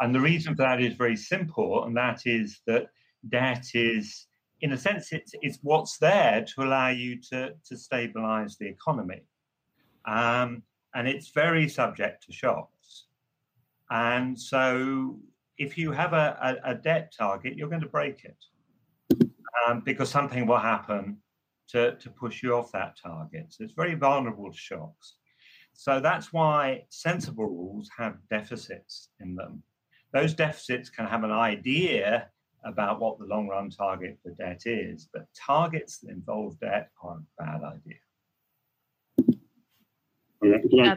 [0.00, 2.86] And the reason for that is very simple, and that is that
[3.28, 4.26] debt is,
[4.60, 9.22] in a sense, it's, it's what's there to allow you to, to stabilize the economy.
[10.06, 10.62] Um,
[10.94, 13.06] and it's very subject to shocks.
[13.90, 15.18] And so
[15.58, 18.36] if you have a, a, a debt target, you're going to break it
[19.66, 21.18] um, because something will happen
[21.68, 23.46] to, to push you off that target.
[23.48, 25.16] So it's very vulnerable to shocks.
[25.72, 29.62] So that's why sensible rules have deficits in them.
[30.12, 32.28] Those deficits can have an idea
[32.64, 37.18] about what the long run target for debt is, but targets that involve debt are
[37.18, 37.98] a bad idea.
[40.70, 40.96] Yeah.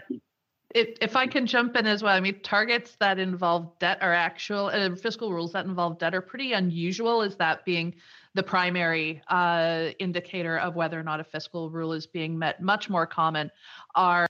[0.75, 4.13] If, if I can jump in as well, I mean, targets that involve debt are
[4.13, 7.21] actual uh, fiscal rules that involve debt are pretty unusual.
[7.21, 7.95] Is that being
[8.37, 12.61] the primary uh, indicator of whether or not a fiscal rule is being met?
[12.61, 13.51] Much more common
[13.95, 14.27] are.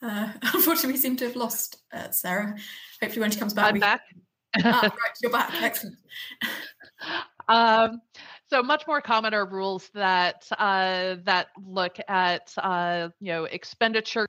[0.00, 2.56] Uh, unfortunately, we seem to have lost uh, Sarah.
[3.02, 3.80] Hopefully, when she comes back, I'm we...
[3.80, 4.00] back.
[4.64, 5.52] ah, right, you're back.
[5.60, 5.96] Excellent.
[7.48, 8.00] Um,
[8.48, 14.26] so much more common are rules that uh, that look at uh, you know expenditure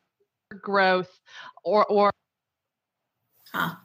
[0.62, 1.20] growth
[1.64, 2.12] or or
[3.54, 3.80] ah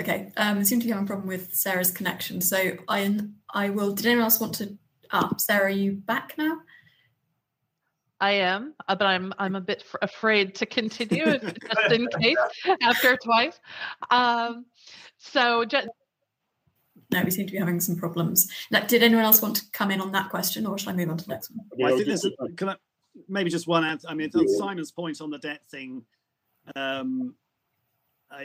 [0.00, 3.18] okay um I seem to be having a problem with sarah's connection so i
[3.52, 4.76] i will did anyone else want to
[5.12, 6.58] ah sarah are you back now
[8.20, 12.36] I am, uh, but I'm I'm a bit f- afraid to continue just in case
[12.82, 13.60] after twice.
[14.10, 14.64] Um,
[15.18, 15.88] so just,
[17.12, 18.48] no, we seem to be having some problems.
[18.70, 21.10] Now, did anyone else want to come in on that question, or shall I move
[21.10, 21.66] on to the next one?
[21.76, 22.76] Well, I think there's a, can I,
[23.28, 24.08] maybe just one answer.
[24.08, 26.02] I mean, on Simon's point on the debt thing,
[26.76, 27.34] um,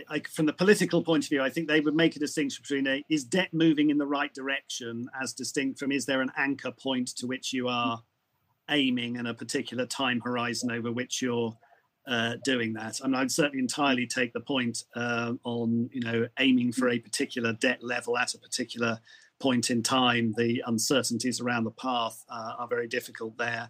[0.09, 2.87] I, from the political point of view, I think they would make a distinction between
[2.87, 6.71] a, is debt moving in the right direction as distinct from is there an anchor
[6.71, 8.01] point to which you are
[8.69, 11.57] aiming and a particular time horizon over which you're
[12.07, 12.99] uh, doing that.
[13.03, 16.99] I mean, I'd certainly entirely take the point uh, on you know aiming for a
[16.99, 18.99] particular debt level at a particular
[19.39, 20.33] point in time.
[20.37, 23.69] The uncertainties around the path uh, are very difficult there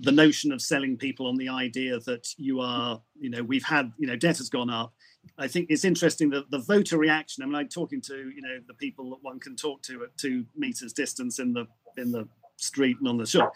[0.00, 3.92] the notion of selling people on the idea that you are, you know, we've had,
[3.98, 4.94] you know, debt has gone up.
[5.38, 7.42] I think it's interesting that the voter reaction.
[7.42, 10.16] I mean, I'm talking to, you know, the people that one can talk to at
[10.16, 13.54] two meters distance in the in the street and on the shop.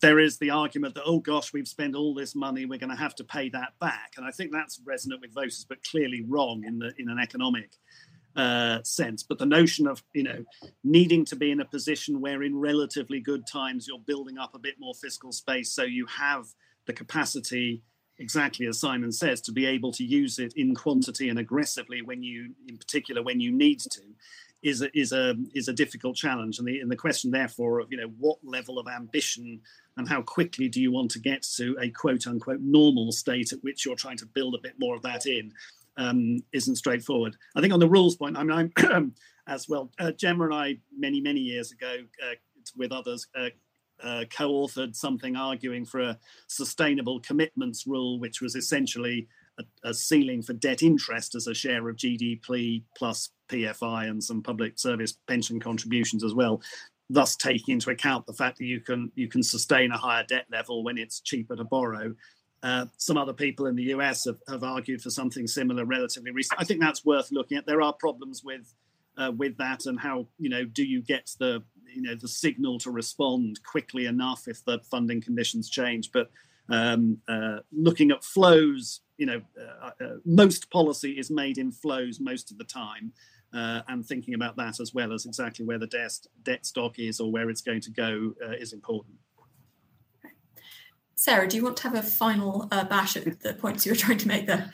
[0.00, 2.96] There is the argument that, oh gosh, we've spent all this money, we're going to
[2.96, 4.14] have to pay that back.
[4.16, 7.76] And I think that's resonant with voters, but clearly wrong in the in an economic
[8.36, 9.22] uh, sense.
[9.22, 10.44] But the notion of you know
[10.84, 14.58] needing to be in a position where in relatively good times you're building up a
[14.58, 16.46] bit more fiscal space, so you have
[16.86, 17.82] the capacity,
[18.20, 22.22] exactly as Simon says, to be able to use it in quantity and aggressively when
[22.22, 24.02] you, in particular, when you need to.
[24.62, 27.90] Is a, is a is a difficult challenge, and the and the question therefore of
[27.90, 29.58] you know what level of ambition
[29.96, 33.64] and how quickly do you want to get to a quote unquote normal state at
[33.64, 35.50] which you're trying to build a bit more of that in
[35.96, 37.36] um, isn't straightforward.
[37.56, 39.14] I think on the rules point, I mean, I'm
[39.46, 39.90] as well.
[39.98, 42.34] Uh, Gemma and I, many many years ago, uh,
[42.76, 43.48] with others, uh,
[44.02, 49.28] uh, co-authored something arguing for a sustainable commitments rule, which was essentially
[49.58, 54.42] a, a, ceiling for debt interest as a share of GDP plus PFI and some
[54.42, 56.62] public service pension contributions as well.
[57.08, 60.46] Thus, taking into account the fact that you can you can sustain a higher debt
[60.50, 62.14] level when it's cheaper to borrow,
[62.62, 66.62] uh, some other people in the US have, have, argued for something similar relatively recently.
[66.62, 67.66] I think that's worth looking at.
[67.66, 68.72] There are problems with
[69.16, 71.62] uh, with that, and how you know do you get the
[71.94, 76.10] you know the signal to respond quickly enough if the funding conditions change?
[76.12, 76.30] But
[76.68, 82.20] um, uh, looking at flows, you know, uh, uh, most policy is made in flows
[82.20, 83.12] most of the time.
[83.52, 86.12] uh, and thinking about that as well as exactly where the debt,
[86.42, 89.16] debt stock is or where it's going to go uh, is important.
[91.14, 93.96] Sarah, do you want to have a final uh, bash at the points you were
[93.96, 94.72] trying to make there?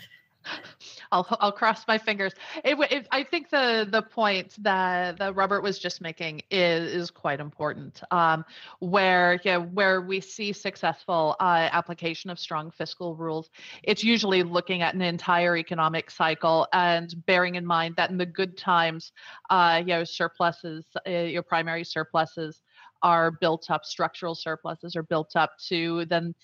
[1.16, 2.32] I'll I'll cross my fingers.
[2.64, 7.10] It, it, I think the the point that that Robert was just making is is
[7.10, 8.02] quite important.
[8.10, 8.44] Um,
[8.80, 13.50] where yeah, where we see successful uh, application of strong fiscal rules,
[13.82, 18.26] it's usually looking at an entire economic cycle and bearing in mind that in the
[18.26, 19.12] good times,
[19.50, 22.62] uh, you know, surpluses, uh, your primary surpluses
[23.02, 26.34] are built up, structural surpluses are built up to then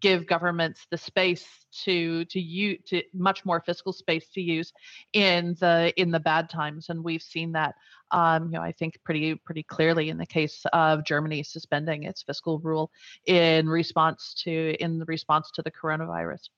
[0.00, 1.46] give governments the space
[1.84, 4.72] to to use to much more fiscal space to use
[5.12, 7.74] in the in the bad times, and we've seen that.
[8.12, 12.22] Um, you know, I think pretty pretty clearly in the case of Germany suspending its
[12.22, 12.90] fiscal rule
[13.26, 16.48] in response to in response to the coronavirus.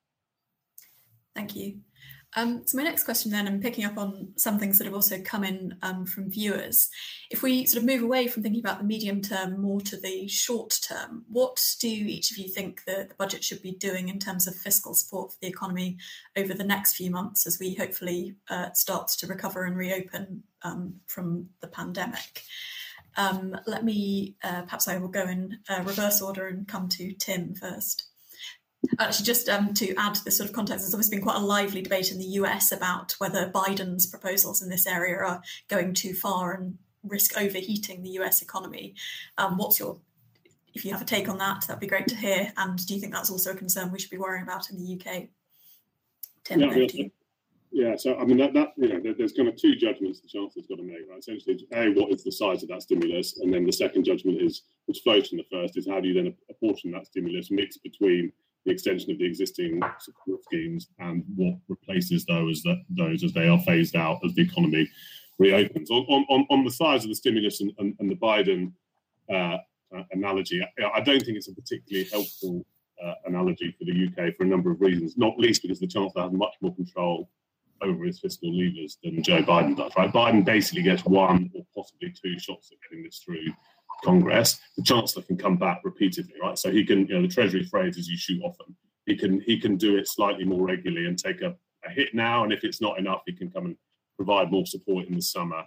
[1.34, 1.80] Thank you.
[2.34, 5.20] Um, so my next question then, I'm picking up on some things that have also
[5.20, 6.88] come in um, from viewers.
[7.30, 10.28] If we sort of move away from thinking about the medium term more to the
[10.28, 14.18] short term, what do each of you think the, the budget should be doing in
[14.18, 15.98] terms of fiscal support for the economy
[16.36, 20.94] over the next few months as we hopefully uh, start to recover and reopen um,
[21.06, 22.44] from the pandemic?
[23.16, 27.12] Um, let me, uh, perhaps I will go in uh, reverse order and come to
[27.12, 28.11] Tim first.
[28.98, 31.44] Actually, just um, to add to this sort of context, there's obviously been quite a
[31.44, 36.14] lively debate in the US about whether Biden's proposals in this area are going too
[36.14, 38.94] far and risk overheating the US economy.
[39.38, 39.98] Um, what's your,
[40.74, 42.52] if you have a take on that, that'd be great to hear.
[42.56, 45.00] And do you think that's also a concern we should be worrying about in the
[45.00, 45.28] UK?
[46.44, 47.06] Tim, yeah,
[47.74, 50.66] yeah, so I mean that, that you know there's kind of two judgments the chancellor's
[50.66, 51.18] got to make, right?
[51.18, 54.62] Essentially, a what is the size of that stimulus, and then the second judgment is,
[54.84, 58.30] which flows from the first, is how do you then apportion that stimulus mix between
[58.64, 63.48] the extension of the existing support schemes and what replaces those that those as they
[63.48, 64.88] are phased out as the economy
[65.38, 65.90] reopens.
[65.90, 68.72] On on, on the size of the stimulus and, and, and the Biden
[69.32, 69.58] uh,
[69.96, 72.64] uh, analogy, I, I, don't think it's a particularly helpful
[73.04, 75.16] uh, analogy for the UK for a number of reasons.
[75.16, 77.28] Not least because the Chancellor has much more control
[77.82, 79.92] over his fiscal levers than Joe Biden does.
[79.96, 83.52] Right, Biden basically gets one or possibly two shots at getting this through
[84.02, 86.58] Congress, the Chancellor can come back repeatedly, right?
[86.58, 88.76] So he can, you know, the Treasury phrase is you shoot often.
[89.06, 92.44] He can he can do it slightly more regularly and take a, a hit now,
[92.44, 93.76] and if it's not enough, he can come and
[94.16, 95.64] provide more support in the summer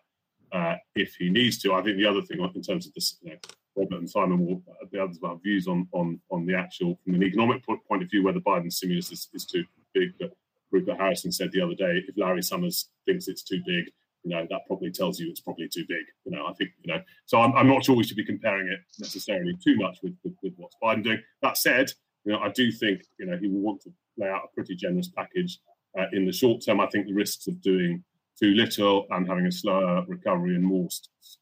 [0.52, 1.74] uh, if he needs to.
[1.74, 3.38] I think the other thing in terms of this, you know,
[3.76, 7.16] Robert and Simon will the others will have views on on on the actual from
[7.16, 10.14] an economic point of view whether Biden's stimulus is, is too big.
[10.20, 10.32] But
[10.72, 13.86] Rupert Harrison said the other day, if Larry Summers thinks it's too big,
[14.26, 16.04] you know, that probably tells you it's probably too big.
[16.26, 18.68] You know, I think, you know, so I'm, I'm not sure we should be comparing
[18.68, 21.22] it necessarily too much with, with, with what's Biden doing.
[21.44, 21.92] That said,
[22.26, 24.76] you know, I do think, you know, he will want to lay out a pretty
[24.76, 25.60] generous package
[25.98, 26.80] uh, in the short term.
[26.80, 28.04] I think the risks of doing
[28.40, 30.88] too little and having a slower recovery and more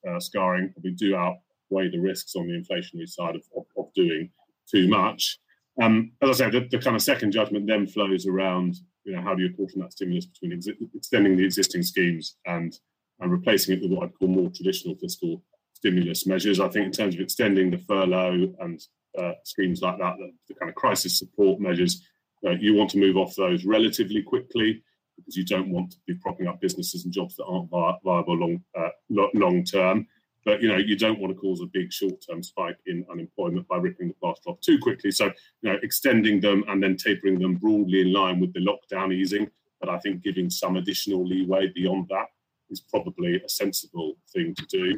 [0.10, 4.30] uh, scarring probably do outweigh the risks on the inflationary side of, of, of doing
[4.70, 5.40] too much.
[5.82, 9.22] Um, as I said, the, the, kind of second judgment then flows around you know,
[9.22, 12.78] how do you apportion that stimulus between ex- extending the existing schemes and
[13.20, 15.44] and replacing it with what I'd call more traditional fiscal
[15.74, 16.60] stimulus measures.
[16.60, 18.82] I think in terms of extending the furlough and
[19.18, 22.02] uh, schemes like that, the, the, kind of crisis support measures,
[22.46, 24.84] uh, you want to move off those relatively quickly
[25.18, 28.36] because you don't want to be propping up businesses and jobs that aren't vi- viable
[28.36, 30.08] long uh, long term.
[30.46, 33.78] But you know, you don't want to cause a big short-term spike in unemployment by
[33.78, 35.12] ripping the plaster off too quickly.
[35.12, 35.26] So,
[35.62, 39.50] you know, extending them and then tapering them broadly in line with the lockdown easing.
[39.80, 42.28] But I think giving some additional leeway beyond that
[42.70, 44.98] is probably a sensible thing to do.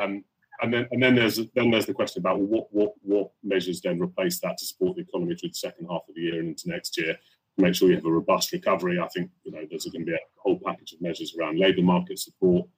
[0.00, 0.24] Um,
[0.62, 4.00] and then, and then there's then there's the question about what what what measures then
[4.00, 6.68] replace that to support the economy through the second half of the year and into
[6.68, 7.16] next year.
[7.56, 8.98] Make sure you have a robust recovery.
[8.98, 11.82] I think you know there's going to be a whole package of measures around labour
[11.82, 12.68] market support,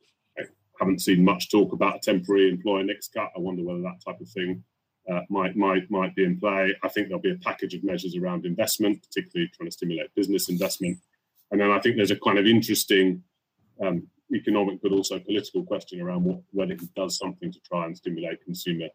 [0.78, 3.30] haven't seen much talk about a temporary employer NICs cut.
[3.36, 4.62] I wonder whether that type of thing
[5.10, 6.74] uh, might might might be in play.
[6.82, 10.48] I think there'll be a package of measures around investment, particularly trying to stimulate business
[10.48, 10.98] investment.
[11.50, 13.22] And then I think there's a kind of interesting
[13.80, 17.96] um, economic but also political question around what, whether it does something to try and
[17.96, 18.88] stimulate consumer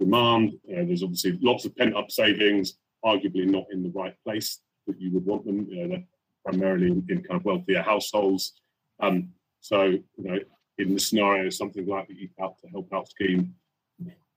[0.00, 0.52] demand.
[0.66, 5.10] There's obviously lots of pent up savings, arguably not in the right place that you
[5.12, 5.66] would want them.
[5.68, 6.02] You know,
[6.44, 8.54] primarily in, in, kind of wealthier households.
[9.00, 9.30] Um,
[9.60, 10.38] so, you know,
[10.78, 13.54] in the scenario something like the Eat Out to Help Out scheme,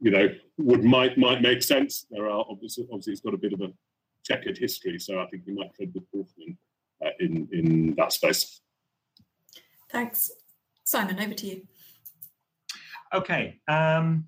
[0.02, 0.28] you know,
[0.58, 2.06] would might might make sense.
[2.10, 3.72] There are obviously obviously it's got a bit of a
[4.24, 6.58] checkered history, so I think we might tread with caution
[7.06, 8.62] uh, in in that space.
[9.92, 10.32] Thanks,
[10.84, 11.20] Simon.
[11.20, 11.62] Over to you.
[13.14, 14.28] Okay, um,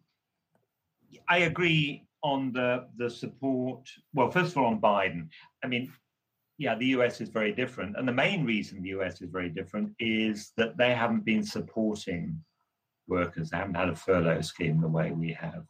[1.28, 3.90] I agree on the the support.
[4.14, 5.30] Well, first of all, on Biden.
[5.64, 5.92] I mean,
[6.64, 7.98] yeah, the US is very different.
[7.98, 12.42] And the main reason the US is very different is that they haven't been supporting
[13.08, 15.66] workers, they haven't had a furlough scheme the way we have.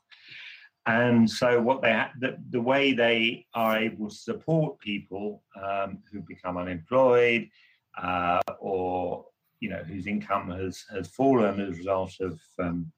[0.86, 6.00] And so, what they ha- the, the way they are able to support people um,
[6.12, 7.50] who become unemployed
[7.98, 9.26] uh, or
[9.62, 12.92] you know whose income has has fallen as a result of um,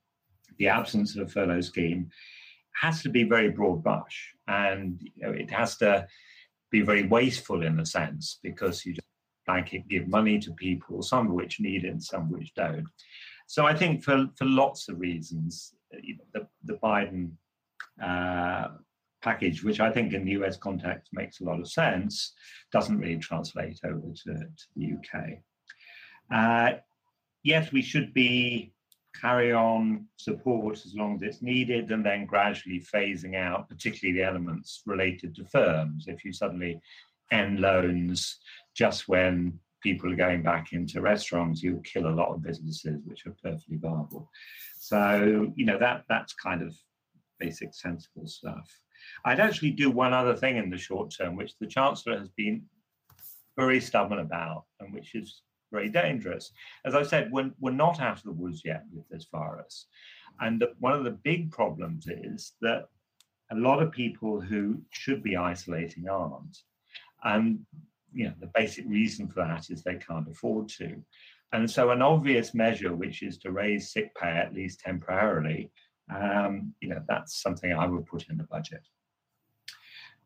[0.58, 2.10] the absence of a furlough scheme
[2.82, 6.08] has to be very broad brush, and you know, it has to
[6.80, 9.08] be very wasteful in a sense because you just
[9.46, 12.88] blanket give money to people, some of which need it and some which don't.
[13.48, 15.74] So I think for for lots of reasons,
[16.34, 17.32] the the Biden
[18.02, 18.68] uh,
[19.22, 22.34] package, which I think in the US context makes a lot of sense,
[22.72, 25.14] doesn't really translate over to, to the UK.
[26.40, 26.80] Uh,
[27.44, 28.75] yes, we should be
[29.20, 34.26] carry on support as long as it's needed and then gradually phasing out, particularly the
[34.26, 36.06] elements related to firms.
[36.08, 36.80] If you suddenly
[37.32, 38.38] end loans
[38.76, 43.26] just when people are going back into restaurants, you'll kill a lot of businesses which
[43.26, 44.30] are perfectly viable.
[44.80, 46.76] So, you know, that that's kind of
[47.40, 48.70] basic sensible stuff.
[49.24, 52.64] I'd actually do one other thing in the short term, which the Chancellor has been
[53.58, 55.42] very stubborn about, and which is
[55.72, 56.52] very dangerous.
[56.86, 59.88] As I said, we're, we're not out of the woods yet with this virus.
[60.40, 62.90] And one of the big problems is that
[63.52, 66.58] a lot of people who should be isolating aren't.
[67.24, 67.60] And
[68.14, 70.96] you know, the basic reason for that is they can't afford to.
[71.52, 75.72] And so an obvious measure, which is to raise sick pay at least temporarily,
[76.14, 78.82] um, you know, that's something I would put in the budget.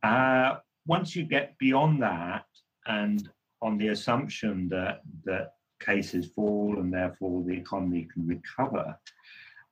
[0.03, 2.45] Uh, once you get beyond that,
[2.85, 3.27] and
[3.61, 8.97] on the assumption that that cases fall and therefore the economy can recover,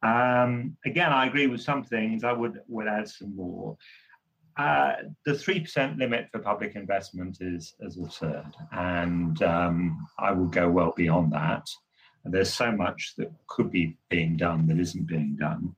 [0.04, 2.24] um, again, I agree with some things.
[2.24, 3.78] I would would add some more.
[4.58, 4.94] Uh,
[5.26, 10.70] the three percent limit for public investment is is absurd, and um, I would go
[10.70, 11.68] well beyond that.
[12.26, 15.76] There's so much that could be being done that isn't being done.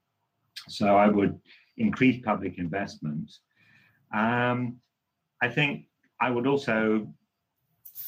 [0.67, 1.39] So I would
[1.77, 3.31] increase public investment.
[4.13, 4.77] Um,
[5.41, 5.85] I think
[6.19, 7.07] I would also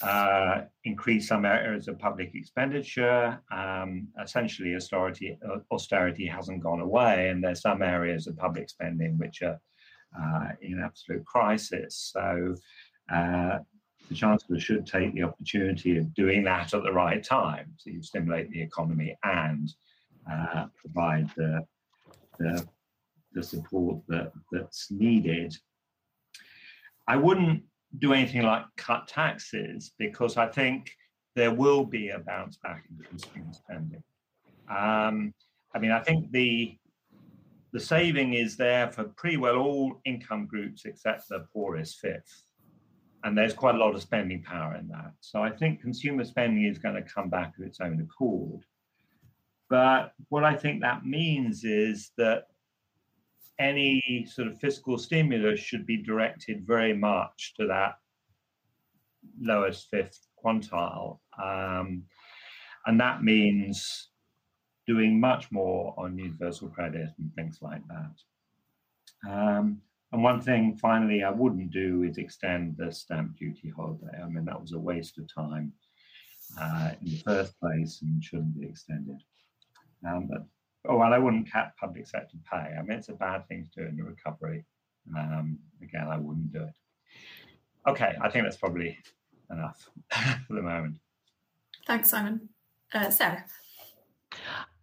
[0.02, 3.40] uh, increase some areas of public expenditure.
[3.52, 9.18] Um, essentially, austerity, uh, austerity hasn't gone away, and there's some areas of public spending
[9.18, 9.60] which are
[10.20, 12.12] uh, in absolute crisis.
[12.14, 12.56] So
[13.14, 13.60] uh,
[14.10, 18.50] the Chancellor should take the opportunity of doing that at the right time to stimulate
[18.50, 19.70] the economy and
[20.30, 21.66] uh, provide the
[22.40, 22.68] the,
[23.34, 25.56] the support that, that's needed.
[27.08, 27.64] I wouldn't
[28.00, 30.92] do anything like cut taxes because I think
[31.36, 34.04] there will be a bounce back in consumer spending.
[34.70, 35.34] Um,
[35.74, 36.78] I mean, I think the
[37.74, 42.46] the saving is there for pretty well all income groups except the poorest fifth.
[43.24, 45.14] And there's quite a lot of spending power in that.
[45.22, 48.66] So I think consumer spending is going to come back of its own accord.
[49.70, 52.48] But what I think that means is that
[53.62, 57.96] any sort of fiscal stimulus should be directed very much to that
[59.40, 61.20] lowest fifth quantile.
[61.42, 62.04] Um,
[62.86, 64.10] and that means
[64.88, 69.32] doing much more on universal credit and things like that.
[69.32, 69.82] Um,
[70.12, 74.20] and one thing, finally, I wouldn't do is extend the stamp duty holiday.
[74.22, 75.72] I mean, that was a waste of time
[76.60, 79.22] uh, in the first place and shouldn't be extended.
[80.06, 80.46] Um, but
[80.88, 82.76] oh well, I wouldn't cap public sector pay.
[82.78, 84.66] I mean, it's a bad thing to do in the recovery.
[85.16, 87.90] Um, again, I wouldn't do it.
[87.90, 88.98] Okay, I think that's probably
[89.52, 89.90] enough
[90.48, 90.96] for the moment.
[91.88, 92.50] Thanks, Simon.
[92.94, 93.46] Uh, Sarah.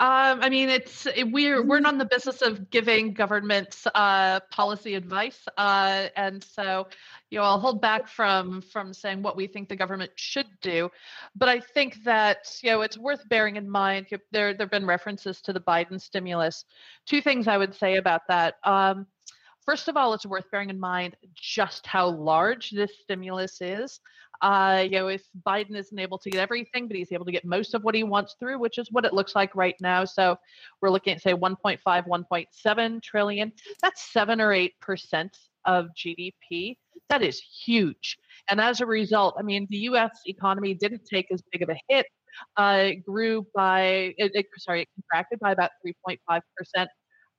[0.00, 4.94] Um, I mean, it's we're we're not in the business of giving governments uh, policy
[4.94, 6.86] advice, uh, and so
[7.30, 10.88] you know I'll hold back from from saying what we think the government should do,
[11.34, 14.06] but I think that you know it's worth bearing in mind.
[14.30, 16.64] There there've been references to the Biden stimulus.
[17.04, 18.54] Two things I would say about that.
[18.62, 19.04] Um,
[19.68, 24.00] first of all, it's worth bearing in mind just how large this stimulus is.
[24.40, 27.44] Uh, you know, if Biden isn't able to get everything, but he's able to get
[27.44, 30.06] most of what he wants through, which is what it looks like right now.
[30.06, 30.38] So
[30.80, 33.52] we're looking at say 1.5, 1.7 trillion.
[33.82, 36.78] That's seven or eight percent of GDP.
[37.10, 38.16] That is huge.
[38.48, 40.18] And as a result, I mean, the U.S.
[40.24, 42.06] economy didn't take as big of a hit.
[42.56, 46.88] Uh, it grew by, it, it, sorry, it contracted by about 3.5 percent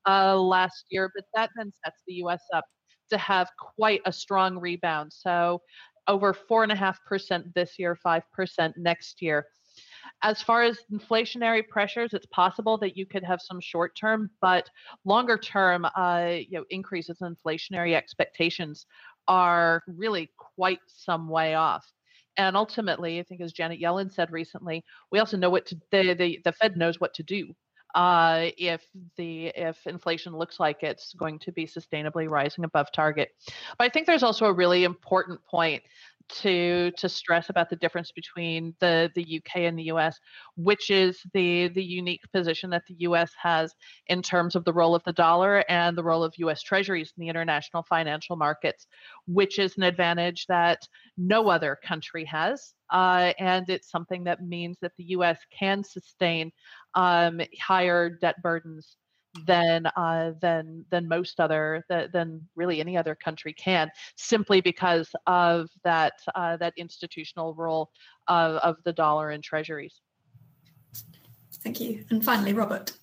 [0.08, 2.41] uh, last year, but that then sets the U.S.
[2.54, 2.66] up
[3.10, 5.12] to have quite a strong rebound.
[5.14, 5.62] So
[6.08, 9.45] over 4.5% this year, 5% next year.
[10.22, 14.70] As far as inflationary pressures, it's possible that you could have some short term, but
[15.06, 18.86] longer term, uh, you know, increases in inflationary expectations
[19.28, 21.86] are really quite some way off.
[22.38, 26.14] And ultimately, I think as Janet Yellen said recently, we also know what to, the,
[26.14, 27.54] the, the Fed knows what to do
[27.96, 28.82] uh, if
[29.18, 33.32] the if inflation looks like it's going to be sustainably rising above target.
[33.78, 35.84] But I think there's also a really important point
[36.30, 40.17] to to stress about the difference between the the UK and the US,
[40.55, 43.73] which is the the unique position that the US has
[44.07, 47.21] in terms of the role of the dollar and the role of US Treasuries in
[47.21, 48.88] the international financial markets,
[49.27, 50.80] which is an advantage that
[51.17, 52.73] no other country has.
[52.91, 56.51] Uh, and it's something that means that the US can sustain
[56.95, 58.97] um, higher debt burdens
[59.46, 65.70] than uh, than than most other than really any other country can, simply because of
[65.84, 67.92] that uh, that institutional role
[68.28, 70.02] of, of the dollar and treasuries.
[71.64, 72.06] Thank you.
[72.10, 72.94] And finally, Robert.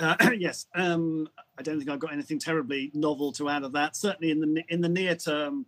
[0.00, 1.28] Uh, yes, um,
[1.58, 3.96] I don't think I've got anything terribly novel to add of that.
[3.96, 5.66] Certainly in the in the near term,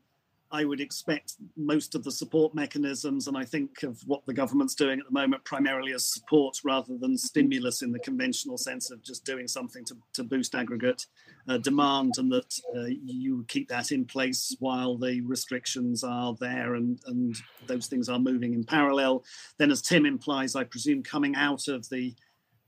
[0.55, 4.77] I would expect most of the support mechanisms, and I think of what the government's
[4.77, 9.03] doing at the moment primarily as support rather than stimulus in the conventional sense of
[9.03, 11.07] just doing something to, to boost aggregate
[11.49, 16.77] uh, demand, and that uh, you keep that in place while the restrictions are there
[16.77, 17.35] and, and
[17.67, 19.25] those things are moving in parallel.
[19.59, 22.15] Then, as Tim implies, I presume coming out of the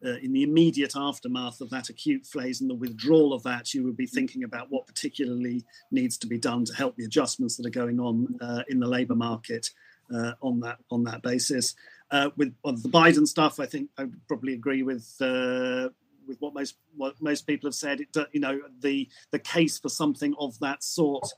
[0.05, 3.83] uh, in the immediate aftermath of that acute phase and the withdrawal of that, you
[3.85, 7.67] would be thinking about what particularly needs to be done to help the adjustments that
[7.67, 9.71] are going on uh, in the labour market
[10.15, 11.75] uh, on that on that basis.
[12.11, 15.89] Uh, with the Biden stuff, I think I would probably agree with uh,
[16.27, 18.01] with what most what most people have said.
[18.01, 21.29] It, you know, the the case for something of that sort.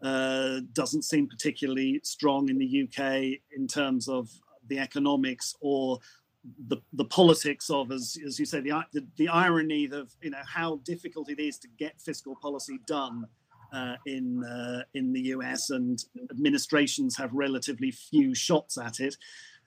[0.00, 4.30] Uh, doesn't seem particularly strong in the UK in terms of
[4.68, 5.98] the economics or
[6.68, 10.42] the, the politics of, as, as you say, the, the, the irony of you know
[10.46, 13.26] how difficult it is to get fiscal policy done
[13.72, 19.16] uh, in uh, in the US, and administrations have relatively few shots at it.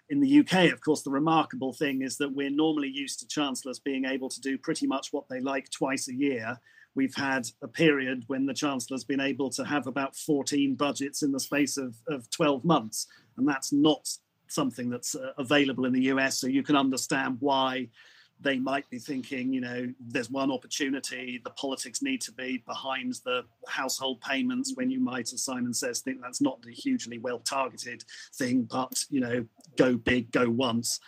[0.10, 3.80] In the UK, of course, the remarkable thing is that we're normally used to chancellors
[3.80, 6.60] being able to do pretty much what they like twice a year.
[6.96, 11.32] We've had a period when the chancellor's been able to have about 14 budgets in
[11.32, 13.08] the space of, of 12 months,
[13.38, 14.10] and that's not
[14.52, 16.40] something that's uh, available in the US.
[16.40, 17.90] So you can understand why
[18.42, 21.40] they might be thinking, you know, there's one opportunity.
[21.44, 26.00] The politics need to be behind the household payments when you might, as Simon says,
[26.00, 28.04] think that's not a hugely well targeted
[28.36, 29.46] thing, but, you know,
[29.78, 31.00] go big, go once.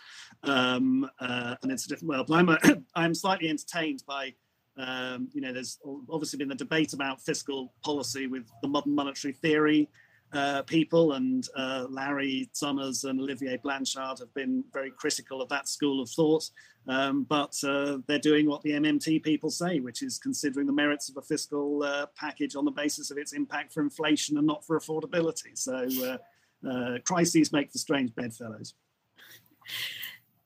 [0.44, 2.26] Um, uh, and it's a different world.
[2.28, 2.58] But I'm, a,
[2.94, 4.34] I'm slightly entertained by,
[4.76, 5.78] um, you know, there's
[6.08, 9.88] obviously been the debate about fiscal policy with the modern monetary theory
[10.34, 15.68] uh, people, and uh, Larry Summers and Olivier Blanchard have been very critical of that
[15.68, 16.50] school of thought.
[16.86, 21.08] Um, but uh, they're doing what the MMT people say, which is considering the merits
[21.08, 24.66] of a fiscal uh, package on the basis of its impact for inflation and not
[24.66, 25.56] for affordability.
[25.56, 28.74] So uh, uh, crises make for strange bedfellows.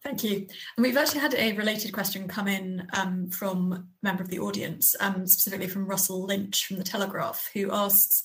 [0.04, 0.46] Thank you.
[0.76, 4.38] And we've actually had a related question come in um, from a member of the
[4.38, 8.22] audience, um, specifically from Russell Lynch from The Telegraph, who asks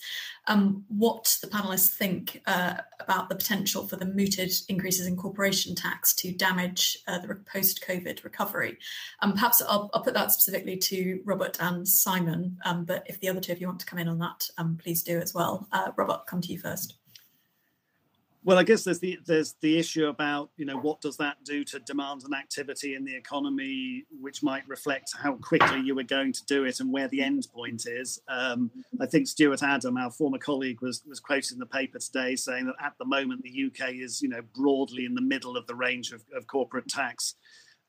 [0.47, 5.74] um, what the panelists think uh, about the potential for the mooted increases in corporation
[5.74, 8.78] tax to damage uh, the post COVID recovery.
[9.21, 13.30] Um, perhaps I'll, I'll, put that specifically to Robert and Simon, um, but if the
[13.30, 15.67] other two of you want to come in on that, um, please do as well.
[15.71, 16.95] Uh, Robert, come to you first.
[18.45, 21.63] Well, I guess there's the there's the issue about you know what does that do
[21.63, 26.33] to demand and activity in the economy, which might reflect how quickly you were going
[26.33, 28.21] to do it and where the end point is.
[28.27, 28.69] Um,
[28.99, 32.65] I think Stuart Adam, our former colleague, was was quoted in the paper today saying
[32.65, 35.75] that at the moment the UK is you know broadly in the middle of the
[35.75, 37.35] range of, of corporate tax.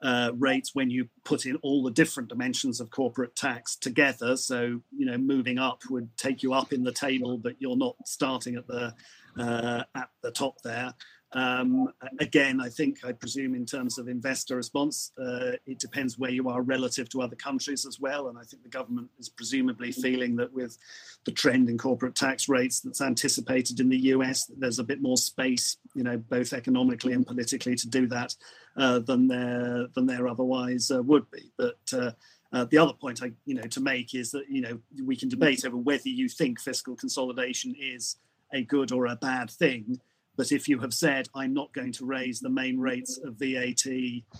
[0.03, 4.37] Uh, rates when you put in all the different dimensions of corporate tax together.
[4.37, 7.97] So, you know, moving up would take you up in the table, but you're not
[8.05, 8.93] starting at the
[9.39, 10.95] at the top there.
[11.35, 16.31] Um, again, I think, I presume, in terms of investor response, uh, it depends where
[16.31, 18.29] you are relative to other countries as well.
[18.29, 20.79] And I think the government is presumably feeling that with
[21.25, 25.17] the trend in corporate tax rates that's anticipated in the US, there's a bit more
[25.17, 28.37] space, you know, both economically and politically to do that
[28.77, 31.51] uh, than there than there otherwise uh, would be.
[31.57, 32.13] But uh,
[32.53, 35.29] uh, the other point I, you know, to make is that you know we can
[35.29, 38.17] debate over whether you think fiscal consolidation is
[38.55, 39.99] a good or a bad thing.
[40.37, 43.85] But if you have said, I'm not going to raise the main rates of VAT,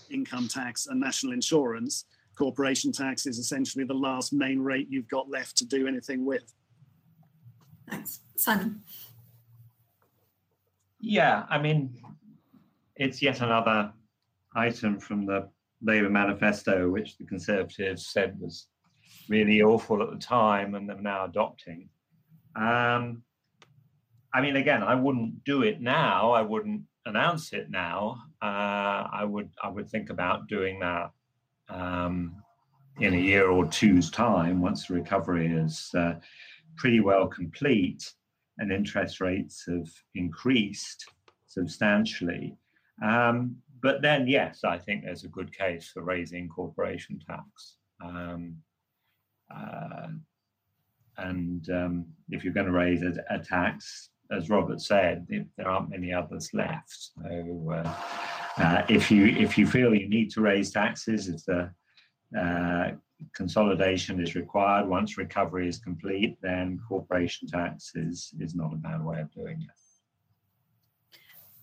[0.09, 2.05] income tax, and national insurance,
[2.35, 6.53] corporation tax is essentially the last main rate you've got left to do anything with.
[7.89, 8.21] Thanks.
[8.35, 8.81] Simon.
[10.99, 11.93] Yeah, I mean,
[12.95, 13.93] it's yet another
[14.55, 15.49] item from the
[15.81, 18.67] Labour manifesto, which the Conservatives said was
[19.29, 21.89] really awful at the time and they're now adopting.
[22.55, 23.21] Um,
[24.35, 26.31] I mean, again, I wouldn't do it now.
[26.31, 28.17] I wouldn't announce it now.
[28.41, 31.11] Uh, I would I would think about doing that
[31.69, 32.35] um,
[32.99, 36.15] in a year or two's time once the recovery is uh,
[36.75, 38.11] pretty well complete
[38.57, 41.05] and interest rates have increased
[41.47, 42.57] substantially.
[43.01, 47.77] Um, but then, yes, I think there's a good case for raising corporation tax.
[48.03, 48.57] Um,
[49.55, 50.07] uh,
[51.17, 55.89] and um, if you're going to raise a, a, tax, as Robert said, there aren't
[55.89, 57.11] many others left.
[57.21, 57.93] So uh,
[58.57, 61.71] uh, if you if you feel you need to raise taxes, if the
[62.37, 62.91] uh,
[63.33, 69.03] consolidation is required once recovery is complete, then corporation tax is is not a bad
[69.03, 69.69] way of doing it.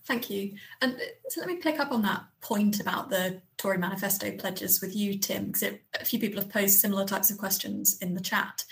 [0.05, 0.55] Thank you.
[0.81, 0.99] And uh,
[1.29, 5.19] so let me pick up on that point about the Tory manifesto pledges with you,
[5.19, 8.65] Tim, because a few people have posed similar types of questions in the chat.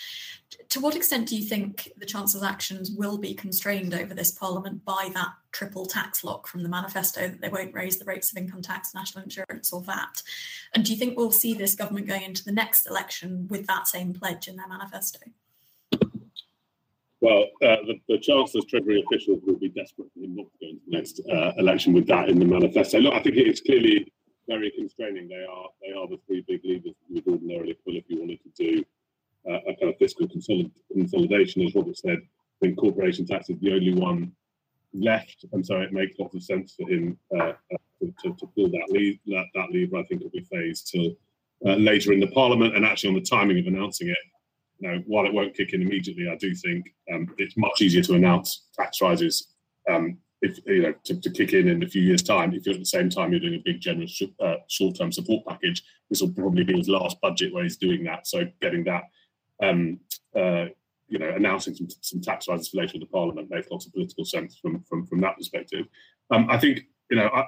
[0.70, 4.84] To what extent do you think the Chancellor's actions will be constrained over this Parliament
[4.84, 8.38] by that triple tax lock from the manifesto that they won't raise the rates of
[8.38, 10.22] income tax, national insurance, or VAT?
[10.74, 13.86] And do you think we'll see this government going into the next election with that
[13.86, 15.20] same pledge in their manifesto?
[17.20, 20.80] Well, uh, the, the, Chancellor's Treasury officials will be desperate for him not to into
[20.86, 22.98] the next uh, election with that in the manifesto.
[22.98, 24.10] Look, I think it's clearly
[24.48, 25.28] very constraining.
[25.28, 28.40] They are they are the three big levers you would ordinarily pull if you wanted
[28.42, 28.84] to do
[29.46, 31.62] a kind of fiscal consolid- consolidation.
[31.62, 34.32] As Robert said, I think corporation tax is the only one
[34.92, 37.54] left, and so it makes lots of sense for him uh, uh,
[38.00, 39.96] to, to, to, pull that, lead, that, that lever.
[39.96, 41.16] I think it'll be phased till
[41.66, 44.18] uh, later in the Parliament, and actually on the timing of announcing it
[44.80, 48.02] you know, while it won't kick in immediately, I do think um, it's much easier
[48.02, 49.48] to announce tax rises
[49.88, 52.54] um, if you know to, to, kick in in a few years' time.
[52.54, 55.46] If you're at the same time you're doing a big generous sh- uh, short-term support
[55.46, 58.26] package, this will probably be his last budget where he's doing that.
[58.26, 59.04] So getting that,
[59.62, 60.00] um,
[60.36, 60.66] uh,
[61.08, 63.92] you know, announcing some, some tax rises for later in the Parliament makes lots of
[63.92, 65.86] political sense from from from that perspective.
[66.30, 66.80] Um, I think
[67.10, 67.44] you know, I,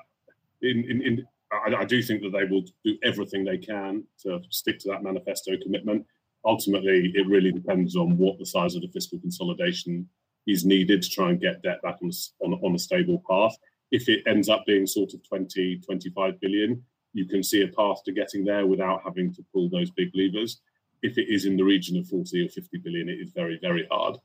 [0.62, 4.40] in, in, in I, I do think that they will do everything they can to
[4.50, 6.04] stick to that manifesto commitment
[6.44, 10.08] ultimately, it really depends on what the size of the fiscal consolidation
[10.46, 12.10] is needed to try and get debt back on,
[12.40, 13.56] on, on a stable path.
[13.90, 16.82] If it ends up being sort of 20, 25 billion,
[17.12, 20.60] you can see a path to getting there without having to pull those big levers.
[21.02, 23.86] If it is in the region of 40 or 50 billion, it is very, very
[23.90, 24.16] hard.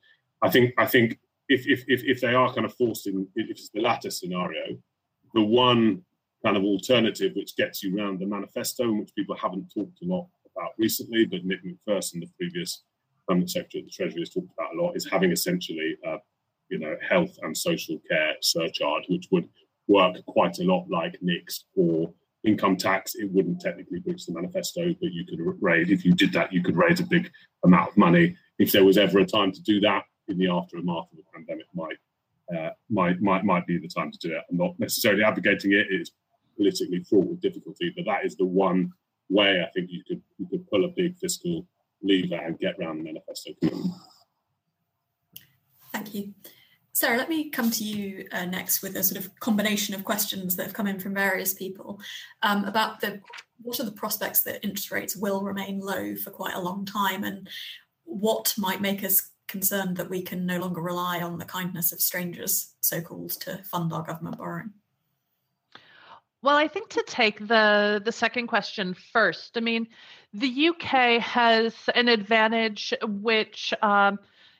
[0.42, 1.20] I think I think
[1.50, 4.78] if if if, if they are kind of forced in if it's the latter scenario,
[5.34, 6.04] the one
[6.46, 10.06] kind of alternative which gets you around the manifesto and which people haven't talked a
[10.06, 12.84] lot about recently, but Nick Macpherson, the previous
[13.28, 16.18] permanent secretary of the Treasury, has talked about a lot, is having essentially a
[16.70, 19.50] you know health and social care surcharge, which would
[19.88, 22.12] work quite a lot like NICs or
[22.48, 23.16] income tax.
[23.16, 26.64] It wouldn't technically breach the manifesto, but you could raise if you did that, you
[26.64, 27.30] could raise a big
[27.64, 28.36] amount of money.
[28.60, 31.66] If there was ever a time to do that in the aftermath of the pandemic,
[31.74, 31.98] might
[32.56, 34.44] uh, might might might be the time to do it.
[34.50, 35.88] I'm not necessarily advocating it.
[35.90, 36.12] It's
[36.56, 38.92] politically fraught with difficulty, but that is the one
[39.30, 41.68] way, I think you could you could pull a big fiscal
[42.02, 43.52] lever and get around the manifesto.
[45.94, 46.34] Thank you.
[46.98, 50.56] Sarah, let me come to you uh, next with a sort of combination of questions
[50.56, 52.02] that have come in from various people
[52.42, 53.22] um, about the
[53.62, 57.24] what are the prospects that interest rates will remain low for quite a long time,
[57.24, 57.48] and
[58.06, 62.02] what might make us concerned that we can no longer rely on the kindness of
[62.02, 64.72] strangers, so called, to fund our government borrowing.
[66.42, 69.56] Well, I think to take the the second question first.
[69.56, 69.88] I mean,
[70.34, 74.18] the UK has an advantage which um,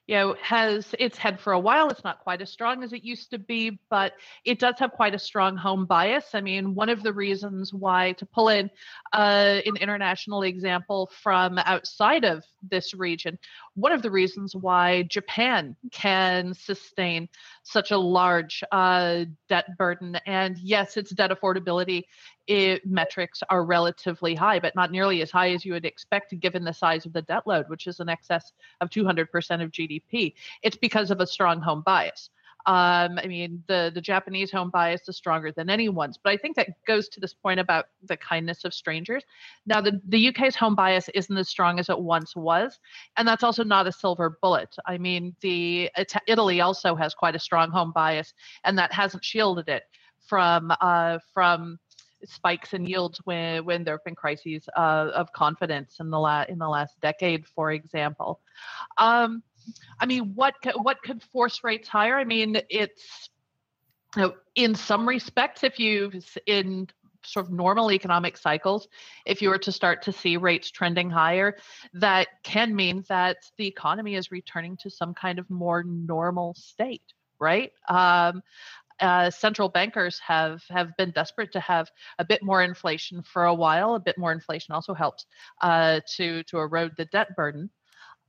[0.08, 1.90] you know has its head for a while.
[1.90, 4.14] It's not quite as strong as it used to be but
[4.46, 6.26] it does have quite a strong home bias.
[6.34, 8.70] I mean one of the reasons why to pull in
[9.14, 13.38] uh, an international example from outside of this region
[13.76, 17.30] one of the reasons why japan can sustain
[17.64, 22.04] such a large uh, debt burden and yes its debt affordability
[22.48, 26.64] it, metrics are relatively high, but not nearly as high as you would expect given
[26.64, 29.28] the size of the debt load, which is in excess of 200%
[29.62, 30.34] of GDP.
[30.64, 32.30] It's because of a strong home bias.
[32.68, 36.58] Um, I mean, the the Japanese home bias is stronger than anyone's, but I think
[36.58, 39.24] that goes to this point about the kindness of strangers.
[39.66, 42.78] Now, the the UK's home bias isn't as strong as it once was,
[43.16, 44.76] and that's also not a silver bullet.
[44.86, 45.90] I mean, the
[46.28, 48.34] Italy also has quite a strong home bias,
[48.66, 49.84] and that hasn't shielded it
[50.28, 51.80] from uh, from
[52.26, 56.46] spikes in yields when when there have been crises uh, of confidence in the la-
[56.48, 58.40] in the last decade, for example.
[58.98, 59.44] Um,
[60.00, 62.16] I mean, what what could force rates higher?
[62.16, 63.30] I mean, it's
[64.56, 66.12] in some respects, if you
[66.46, 66.88] in
[67.24, 68.88] sort of normal economic cycles,
[69.26, 71.58] if you were to start to see rates trending higher,
[71.94, 77.04] that can mean that the economy is returning to some kind of more normal state,
[77.40, 77.72] right?
[77.90, 78.42] Um,
[79.00, 81.90] uh, central bankers have have been desperate to have
[82.20, 83.96] a bit more inflation for a while.
[83.96, 85.26] A bit more inflation also helps
[85.62, 87.70] uh, to to erode the debt burden,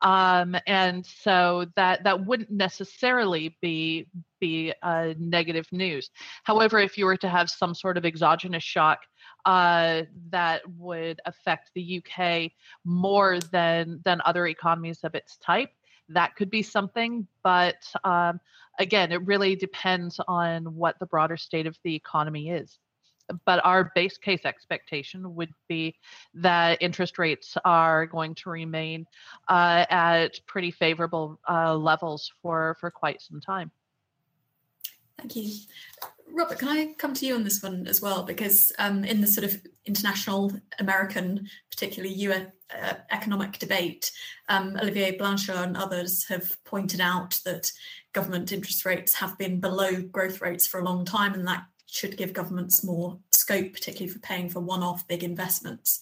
[0.03, 4.07] um, and so that that wouldn't necessarily be
[4.41, 6.11] be uh, negative news.
[6.45, 9.01] However, if you were to have some sort of exogenous shock
[9.45, 12.53] uh, that would affect the UK
[12.85, 15.71] more than than other economies of its type,
[16.09, 17.27] that could be something.
[17.43, 18.41] But um,
[18.79, 22.79] again, it really depends on what the broader state of the economy is.
[23.45, 25.97] But our base case expectation would be
[26.35, 29.07] that interest rates are going to remain
[29.49, 33.71] uh, at pretty favorable uh, levels for, for quite some time.
[35.19, 35.53] Thank you.
[36.33, 38.23] Robert, can I come to you on this one as well?
[38.23, 44.11] Because um, in the sort of international American, particularly US uh, economic debate,
[44.49, 47.73] um, Olivier Blanchard and others have pointed out that
[48.13, 52.17] government interest rates have been below growth rates for a long time, and that should
[52.17, 56.01] give governments more scope, particularly for paying for one off big investments.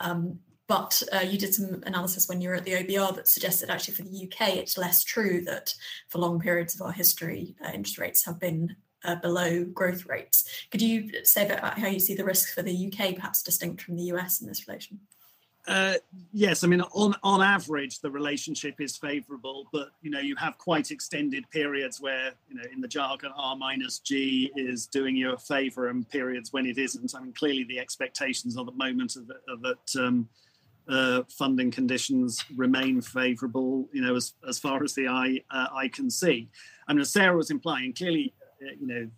[0.00, 3.68] Um, but uh, you did some analysis when you were at the OBR that suggested
[3.68, 5.74] actually for the UK, it's less true that
[6.08, 8.74] for long periods of our history, uh, interest rates have been
[9.04, 10.66] uh, below growth rates.
[10.70, 13.96] Could you say about how you see the risks for the UK, perhaps distinct from
[13.96, 15.00] the US in this relation?
[15.66, 15.94] Uh,
[16.32, 20.58] yes, I mean on on average the relationship is favourable, but you know you have
[20.58, 25.32] quite extended periods where you know in the jargon R minus G is doing you
[25.32, 27.14] a favour, and periods when it isn't.
[27.16, 29.26] I mean clearly the expectations at the moment of
[29.62, 30.28] that um,
[30.86, 33.88] uh, funding conditions remain favourable.
[33.90, 36.50] You know as as far as the eye uh, I can see.
[36.86, 38.34] I mean as Sarah was implying, clearly
[38.80, 39.08] you know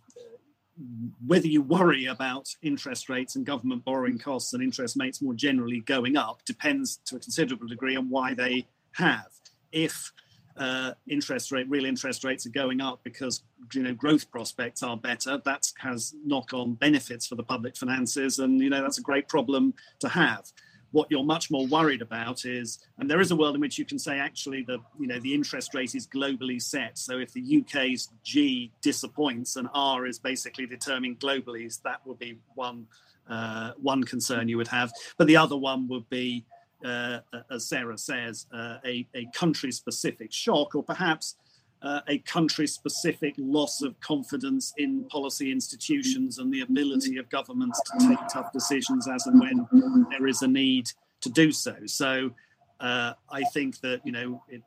[1.25, 5.79] whether you worry about interest rates and government borrowing costs and interest rates more generally
[5.81, 9.27] going up depends to a considerable degree on why they have.
[9.71, 10.11] If
[10.55, 13.43] uh, interest rate, real interest rates are going up because
[13.73, 15.39] you know growth prospects are better.
[15.45, 19.73] That has knock-on benefits for the public finances, and you know that's a great problem
[19.99, 20.51] to have.
[20.91, 23.85] What you're much more worried about is, and there is a world in which you
[23.85, 26.97] can say actually the you know the interest rate is globally set.
[26.97, 32.39] So if the UK's G disappoints and R is basically determined globally, that would be
[32.55, 32.87] one
[33.29, 34.91] uh, one concern you would have.
[35.17, 36.45] But the other one would be,
[36.85, 37.19] uh,
[37.51, 41.35] as Sarah says, uh, a, a country specific shock, or perhaps
[41.81, 47.79] uh, a country specific loss of confidence in policy institutions and the ability of governments
[47.81, 50.89] to take tough decisions as and when there is a need
[51.21, 51.75] to do so.
[51.85, 52.31] So
[52.79, 54.61] uh, I think that, you know, it,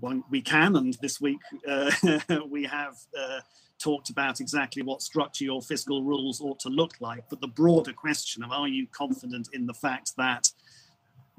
[0.00, 1.90] one, we can, and this week uh,
[2.50, 3.40] we have uh,
[3.78, 7.24] talked about exactly what structure your fiscal rules ought to look like.
[7.28, 10.50] But the broader question of are you confident in the fact that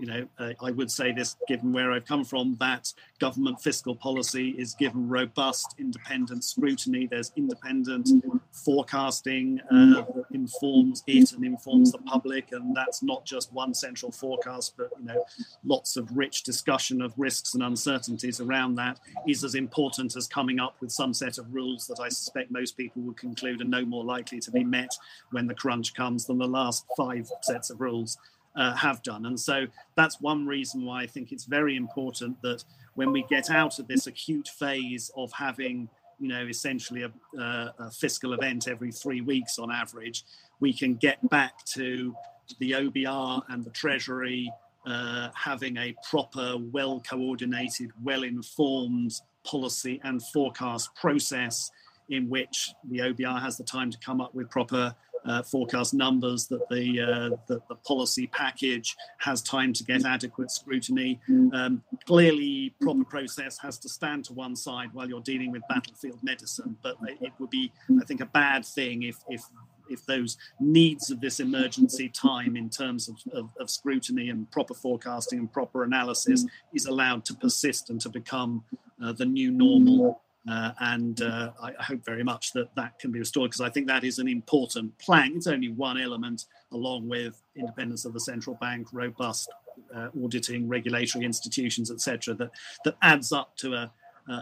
[0.01, 3.95] you know, uh, I would say this, given where I've come from, that government fiscal
[3.95, 7.05] policy is given robust, independent scrutiny.
[7.05, 8.09] There's independent
[8.51, 14.73] forecasting uh, informs it and informs the public, and that's not just one central forecast,
[14.75, 15.23] but you know,
[15.63, 20.59] lots of rich discussion of risks and uncertainties around that is as important as coming
[20.59, 23.85] up with some set of rules that I suspect most people would conclude are no
[23.85, 24.97] more likely to be met
[25.29, 28.17] when the crunch comes than the last five sets of rules
[28.55, 29.25] uh, have done.
[29.25, 32.63] And so that's one reason why I think it's very important that
[32.95, 35.89] when we get out of this acute phase of having,
[36.19, 40.25] you know, essentially a, uh, a fiscal event every three weeks on average,
[40.59, 42.15] we can get back to
[42.59, 44.51] the OBR and the Treasury
[44.85, 49.13] uh, having a proper, well coordinated, well informed
[49.45, 51.71] policy and forecast process
[52.09, 54.93] in which the OBR has the time to come up with proper
[55.25, 60.51] uh, forecast numbers, that the, uh, the, the policy package has time to get adequate
[60.51, 61.19] scrutiny.
[61.53, 66.19] Um, clearly, proper process has to stand to one side while you're dealing with battlefield
[66.23, 66.77] medicine.
[66.81, 69.43] But it would be, I think, a bad thing if if
[69.89, 74.73] if those needs of this emergency time in terms of, of, of, scrutiny and proper
[74.73, 78.63] forecasting and proper analysis is allowed to persist and to become
[79.03, 83.11] uh, the new normal uh, and uh, I, I, hope very much that that can
[83.11, 85.35] be restored because I think that is an important plank.
[85.35, 89.51] It's only one element, along with independence of the central bank, robust
[89.95, 92.51] uh, auditing, regulatory institutions, etc., that
[92.85, 93.91] that adds up to a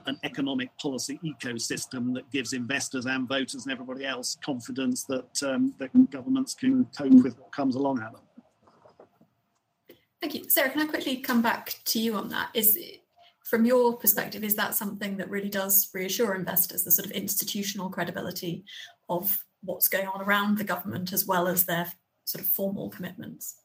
[0.05, 5.73] an economic policy ecosystem that gives investors and voters and everybody else confidence that um,
[5.79, 8.21] that governments can cope with what comes along at them.
[10.21, 10.69] Thank you, Sarah.
[10.69, 12.49] Can I quickly come back to you on that?
[12.53, 12.77] Is
[13.49, 17.89] from your perspective, is that something that really does reassure investors, the sort of institutional
[17.89, 18.63] credibility
[19.09, 21.91] of what's going on around the government as well as their
[22.25, 23.55] sort of formal commitments?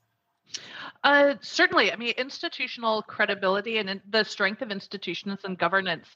[1.02, 1.92] Uh, certainly.
[1.92, 6.08] I mean, institutional credibility and the strength of institutions and governance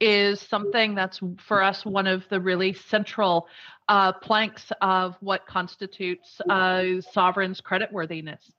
[0.00, 3.48] is something that's for us one of the really central
[3.88, 8.50] uh, planks of what constitutes uh, sovereign's creditworthiness.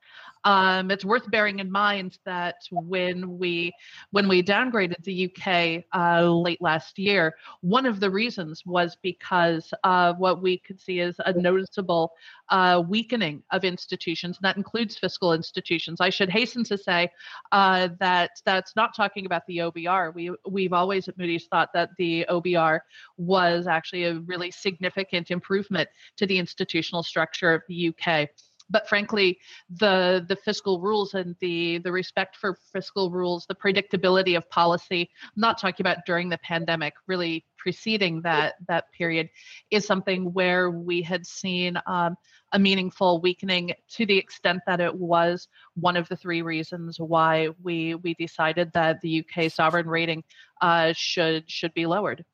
[0.46, 3.72] Um, it's worth bearing in mind that when we
[4.12, 9.74] when we downgraded the UK uh, late last year, one of the reasons was because
[9.82, 12.12] of what we could see as a noticeable
[12.50, 16.00] uh, weakening of institutions, and that includes fiscal institutions.
[16.00, 17.10] I should hasten to say
[17.50, 20.14] uh, that that's not talking about the OBR.
[20.14, 22.78] We we've always at Moody's thought that the OBR
[23.16, 25.88] was actually a really significant improvement
[26.18, 28.28] to the institutional structure of the UK
[28.70, 29.38] but frankly
[29.70, 35.08] the the fiscal rules and the the respect for fiscal rules the predictability of policy
[35.22, 39.28] I'm not talking about during the pandemic really preceding that that period
[39.70, 42.16] is something where we had seen um,
[42.52, 47.48] a meaningful weakening to the extent that it was one of the three reasons why
[47.62, 50.22] we we decided that the UK sovereign rating
[50.60, 52.24] uh, should should be lowered.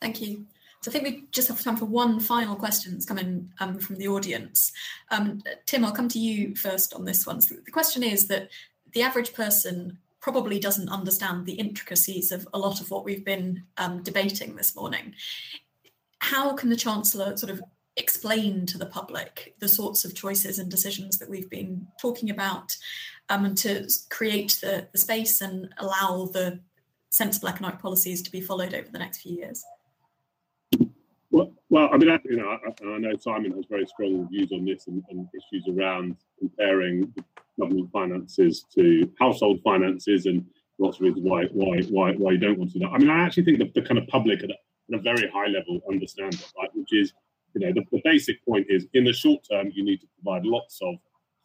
[0.00, 0.46] Thank you.
[0.82, 3.96] So I think we just have time for one final question that's coming um, from
[3.96, 4.72] the audience.
[5.10, 7.40] Um, Tim, I'll come to you first on this one.
[7.40, 8.50] So the question is that
[8.92, 13.64] the average person probably doesn't understand the intricacies of a lot of what we've been
[13.76, 15.14] um, debating this morning.
[16.20, 17.60] How can the Chancellor sort of
[17.96, 22.76] explain to the public the sorts of choices and decisions that we've been talking about
[23.28, 26.60] um, and to create the, the space and allow the
[27.10, 29.64] sensible economic policies to be followed over the next few years?
[31.70, 34.64] Well, I mean, I, you know, I, I, know Simon has very strong views on
[34.64, 37.12] this and, and issues around comparing
[37.58, 40.46] government finances to household finances and
[40.78, 42.92] lots of reasons why why why why you don't want to do that.
[42.92, 45.28] I mean, I actually think that the kind of public at a, at a very
[45.30, 46.70] high level understand that, right?
[46.74, 47.12] Which is,
[47.54, 50.46] you know, the, the basic point is in the short term, you need to provide
[50.46, 50.94] lots of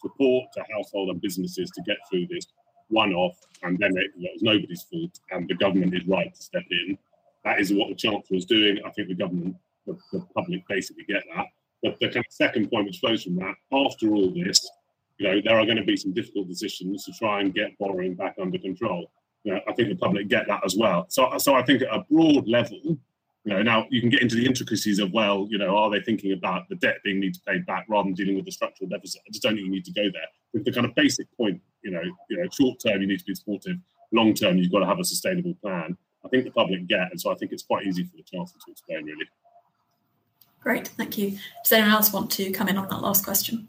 [0.02, 2.46] support to household and businesses to get through this
[2.90, 6.98] one-off pandemic that was nobody's fault, and the government is right to step in.
[7.44, 8.80] That is what the chancellor is doing.
[8.86, 11.46] I think the government the, the public basically get that.
[11.82, 14.66] But the kind of second point which flows from that, after all this,
[15.18, 18.16] you know, there are going to be some difficult decisions to try and get borrowing
[18.16, 19.12] back under control.
[19.44, 21.06] You know, I think the public get that as well.
[21.10, 22.80] So, so I think at a broad level,
[23.46, 26.00] you know, now you can get into the intricacies of well, you know, are they
[26.00, 28.90] thinking about the debt being need to pay back rather than dealing with the structural
[28.90, 29.22] deficit?
[29.28, 30.28] I just don't think you need to go there.
[30.54, 33.26] With the kind of basic point, you know, you know, short term you need to
[33.26, 33.78] be supportive,
[34.14, 35.98] long term you've got to have a sustainable plan.
[36.26, 38.60] I think the public get, and so I think it's quite easy for the chancellor
[38.66, 39.26] to explain really.
[40.64, 41.38] Great, thank you.
[41.64, 43.68] Does anyone else want to come in on that last question?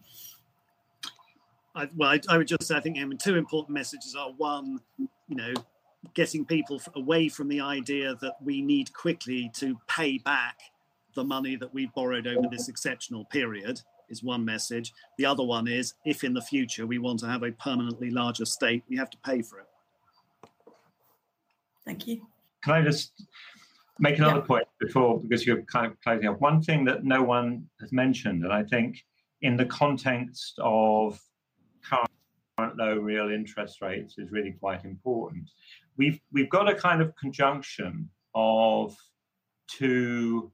[1.75, 4.31] I, well, I, I, would just say I think I mean, two important messages are
[4.37, 5.53] one, you know,
[6.15, 10.61] getting people away from the idea that we need quickly to pay back
[11.15, 14.93] the money that we've borrowed over this exceptional period is one message.
[15.19, 18.45] The other one is if in the future we want to have a permanently larger
[18.45, 19.67] state, we have to pay for it.
[21.85, 22.27] Thank you.
[22.63, 23.13] Can I just
[23.99, 24.47] make another yeah.
[24.47, 26.41] point before because you're kind of closing up.
[26.41, 29.05] One thing that no one has mentioned, and I think
[29.43, 31.21] in the context of
[31.89, 35.51] current low real interest rates is really quite important.
[35.97, 38.97] We've we've got a kind of conjunction of
[39.69, 40.51] two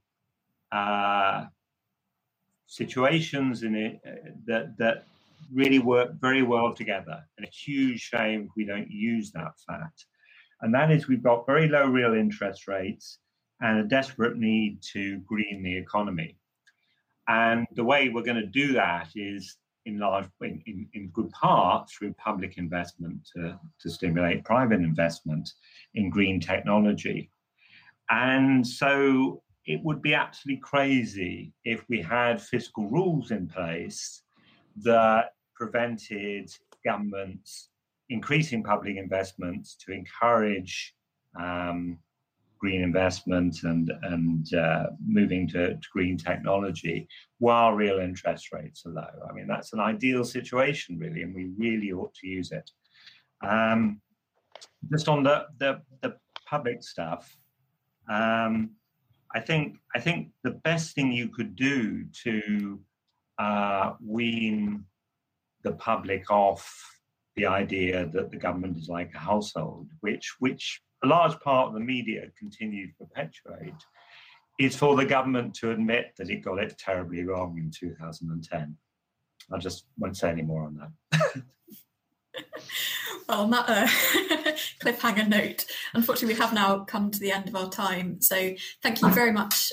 [0.71, 1.47] uh,
[2.67, 5.05] situations in it uh, that that
[5.53, 10.05] really work very well together, and it's a huge shame we don't use that fact.
[10.63, 13.19] And that is we've got very low real interest rates
[13.61, 16.37] and a desperate need to green the economy.
[17.29, 19.57] And the way we're going to do that is
[19.87, 25.51] in large, in, in, in, good part through public investment to, to stimulate private investment
[25.95, 27.31] in green technology.
[28.11, 34.23] And so it would be absolutely crazy if we had fiscal rules in place
[34.83, 36.51] that prevented
[36.85, 37.69] governments
[38.09, 40.95] increasing public investments to encourage
[41.39, 41.99] um,
[42.61, 47.09] green investment and and uh, moving to, to, green technology
[47.39, 49.27] while real interest rates are low.
[49.29, 52.71] I mean, that's an ideal situation, really, and we really ought to use it.
[53.43, 54.01] Um,
[54.91, 56.17] just on the the, the
[56.49, 57.35] public stuff,
[58.11, 58.71] um,
[59.35, 62.81] I think I think the best thing you could do to
[63.39, 64.85] uh, wean
[65.63, 66.65] the public off
[67.37, 71.75] the idea that the government is like a household, which which a large part of
[71.75, 73.75] the media continue to perpetuate,
[74.59, 78.77] is for the government to admit that it got it terribly wrong in 2010.
[79.53, 81.43] I just won't say any more on that.
[83.29, 83.87] well, on that uh,
[84.81, 88.21] cliffhanger note, unfortunately, we have now come to the end of our time.
[88.21, 89.73] So, thank you very much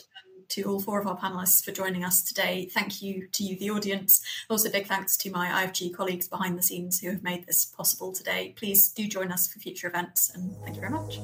[0.50, 2.70] to all four of our panelists for joining us today.
[2.72, 4.22] Thank you to you, the audience.
[4.50, 8.12] Also, big thanks to my IFG colleagues behind the scenes who have made this possible
[8.12, 8.54] today.
[8.58, 11.20] Please do join us for future events, and thank you very much.